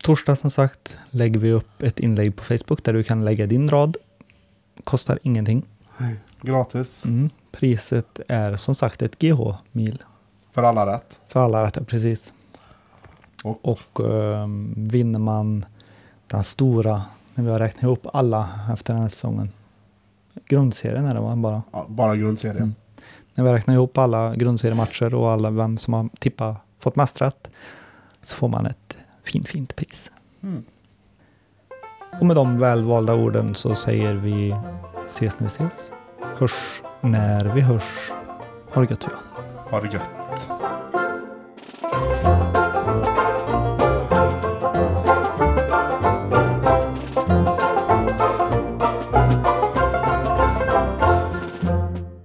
torsdag 0.04 0.36
som 0.36 0.50
sagt 0.50 0.97
lägger 1.10 1.39
vi 1.39 1.52
upp 1.52 1.82
ett 1.84 2.00
inlägg 2.00 2.36
på 2.36 2.43
Facebook 2.43 2.84
där 2.84 2.93
du 2.93 3.04
kan 3.04 3.26
lägga 3.26 3.45
din 3.47 3.69
rad. 3.69 3.97
Kostar 4.84 5.19
ingenting. 5.23 5.63
Gratis. 6.41 7.06
Mm. 7.06 7.30
Priset 7.52 8.19
är 8.28 8.56
som 8.56 8.76
sagt 8.76 9.02
ett 9.02 9.19
GH-mil 9.19 10.02
För 10.52 10.63
alla 10.63 10.86
rätt. 10.95 11.19
för 11.28 11.39
alla 11.39 11.63
rätter, 11.63 11.84
precis. 11.84 12.34
Och- 13.43 13.60
Och 13.65 14.00
eh, 14.10 14.47
vinner 14.76 15.19
man 15.19 15.65
den 16.28 16.43
stora, 16.43 17.02
när 17.34 17.43
vi 17.43 17.50
har 17.52 17.60
räknat 17.60 17.84
ihop 17.84 18.08
alla 18.13 18.50
efter 18.73 18.93
den 18.93 19.02
här 19.02 19.10
säsongen. 19.10 19.52
Grundserien 20.45 21.06
är 21.06 21.13
det 21.13 21.19
va? 21.21 21.36
Bara. 21.36 21.63
Ja, 21.71 21.86
bara 21.89 22.15
grundserien. 22.15 22.63
Mm. 22.63 22.76
När 23.36 23.43
vi 23.43 23.52
räknar 23.52 23.73
ihop 23.73 23.97
alla 23.97 24.36
grundseriematcher 24.36 25.15
och 25.15 25.30
alla 25.30 25.52
vem 25.52 25.78
som 25.78 25.93
har 25.93 26.10
tippat, 26.19 26.58
fått 26.80 26.95
mest 26.95 27.21
rätt 27.21 27.50
så 28.23 28.36
får 28.36 28.47
man 28.47 28.65
ett 28.65 28.97
fint, 29.23 29.50
fint 29.50 29.76
pris. 29.76 30.12
Mm. 30.43 30.63
Och 32.19 32.26
med 32.26 32.36
de 32.36 32.60
välvalda 32.60 33.13
orden 33.13 33.56
så 33.56 33.76
säger 33.76 34.13
vi 34.13 34.56
ses 35.08 35.39
när 35.39 35.47
vi 35.47 35.47
ses. 35.47 35.91
Hörs 36.38 36.82
när 37.02 37.45
vi 37.45 37.62
hörs. 37.62 38.12
Ha 38.73 38.82
det 38.82 38.89
gött. 38.89 39.08
Ja. 39.12 39.41
Ha 39.69 39.82
det 39.82 39.93
gött. 39.93 40.10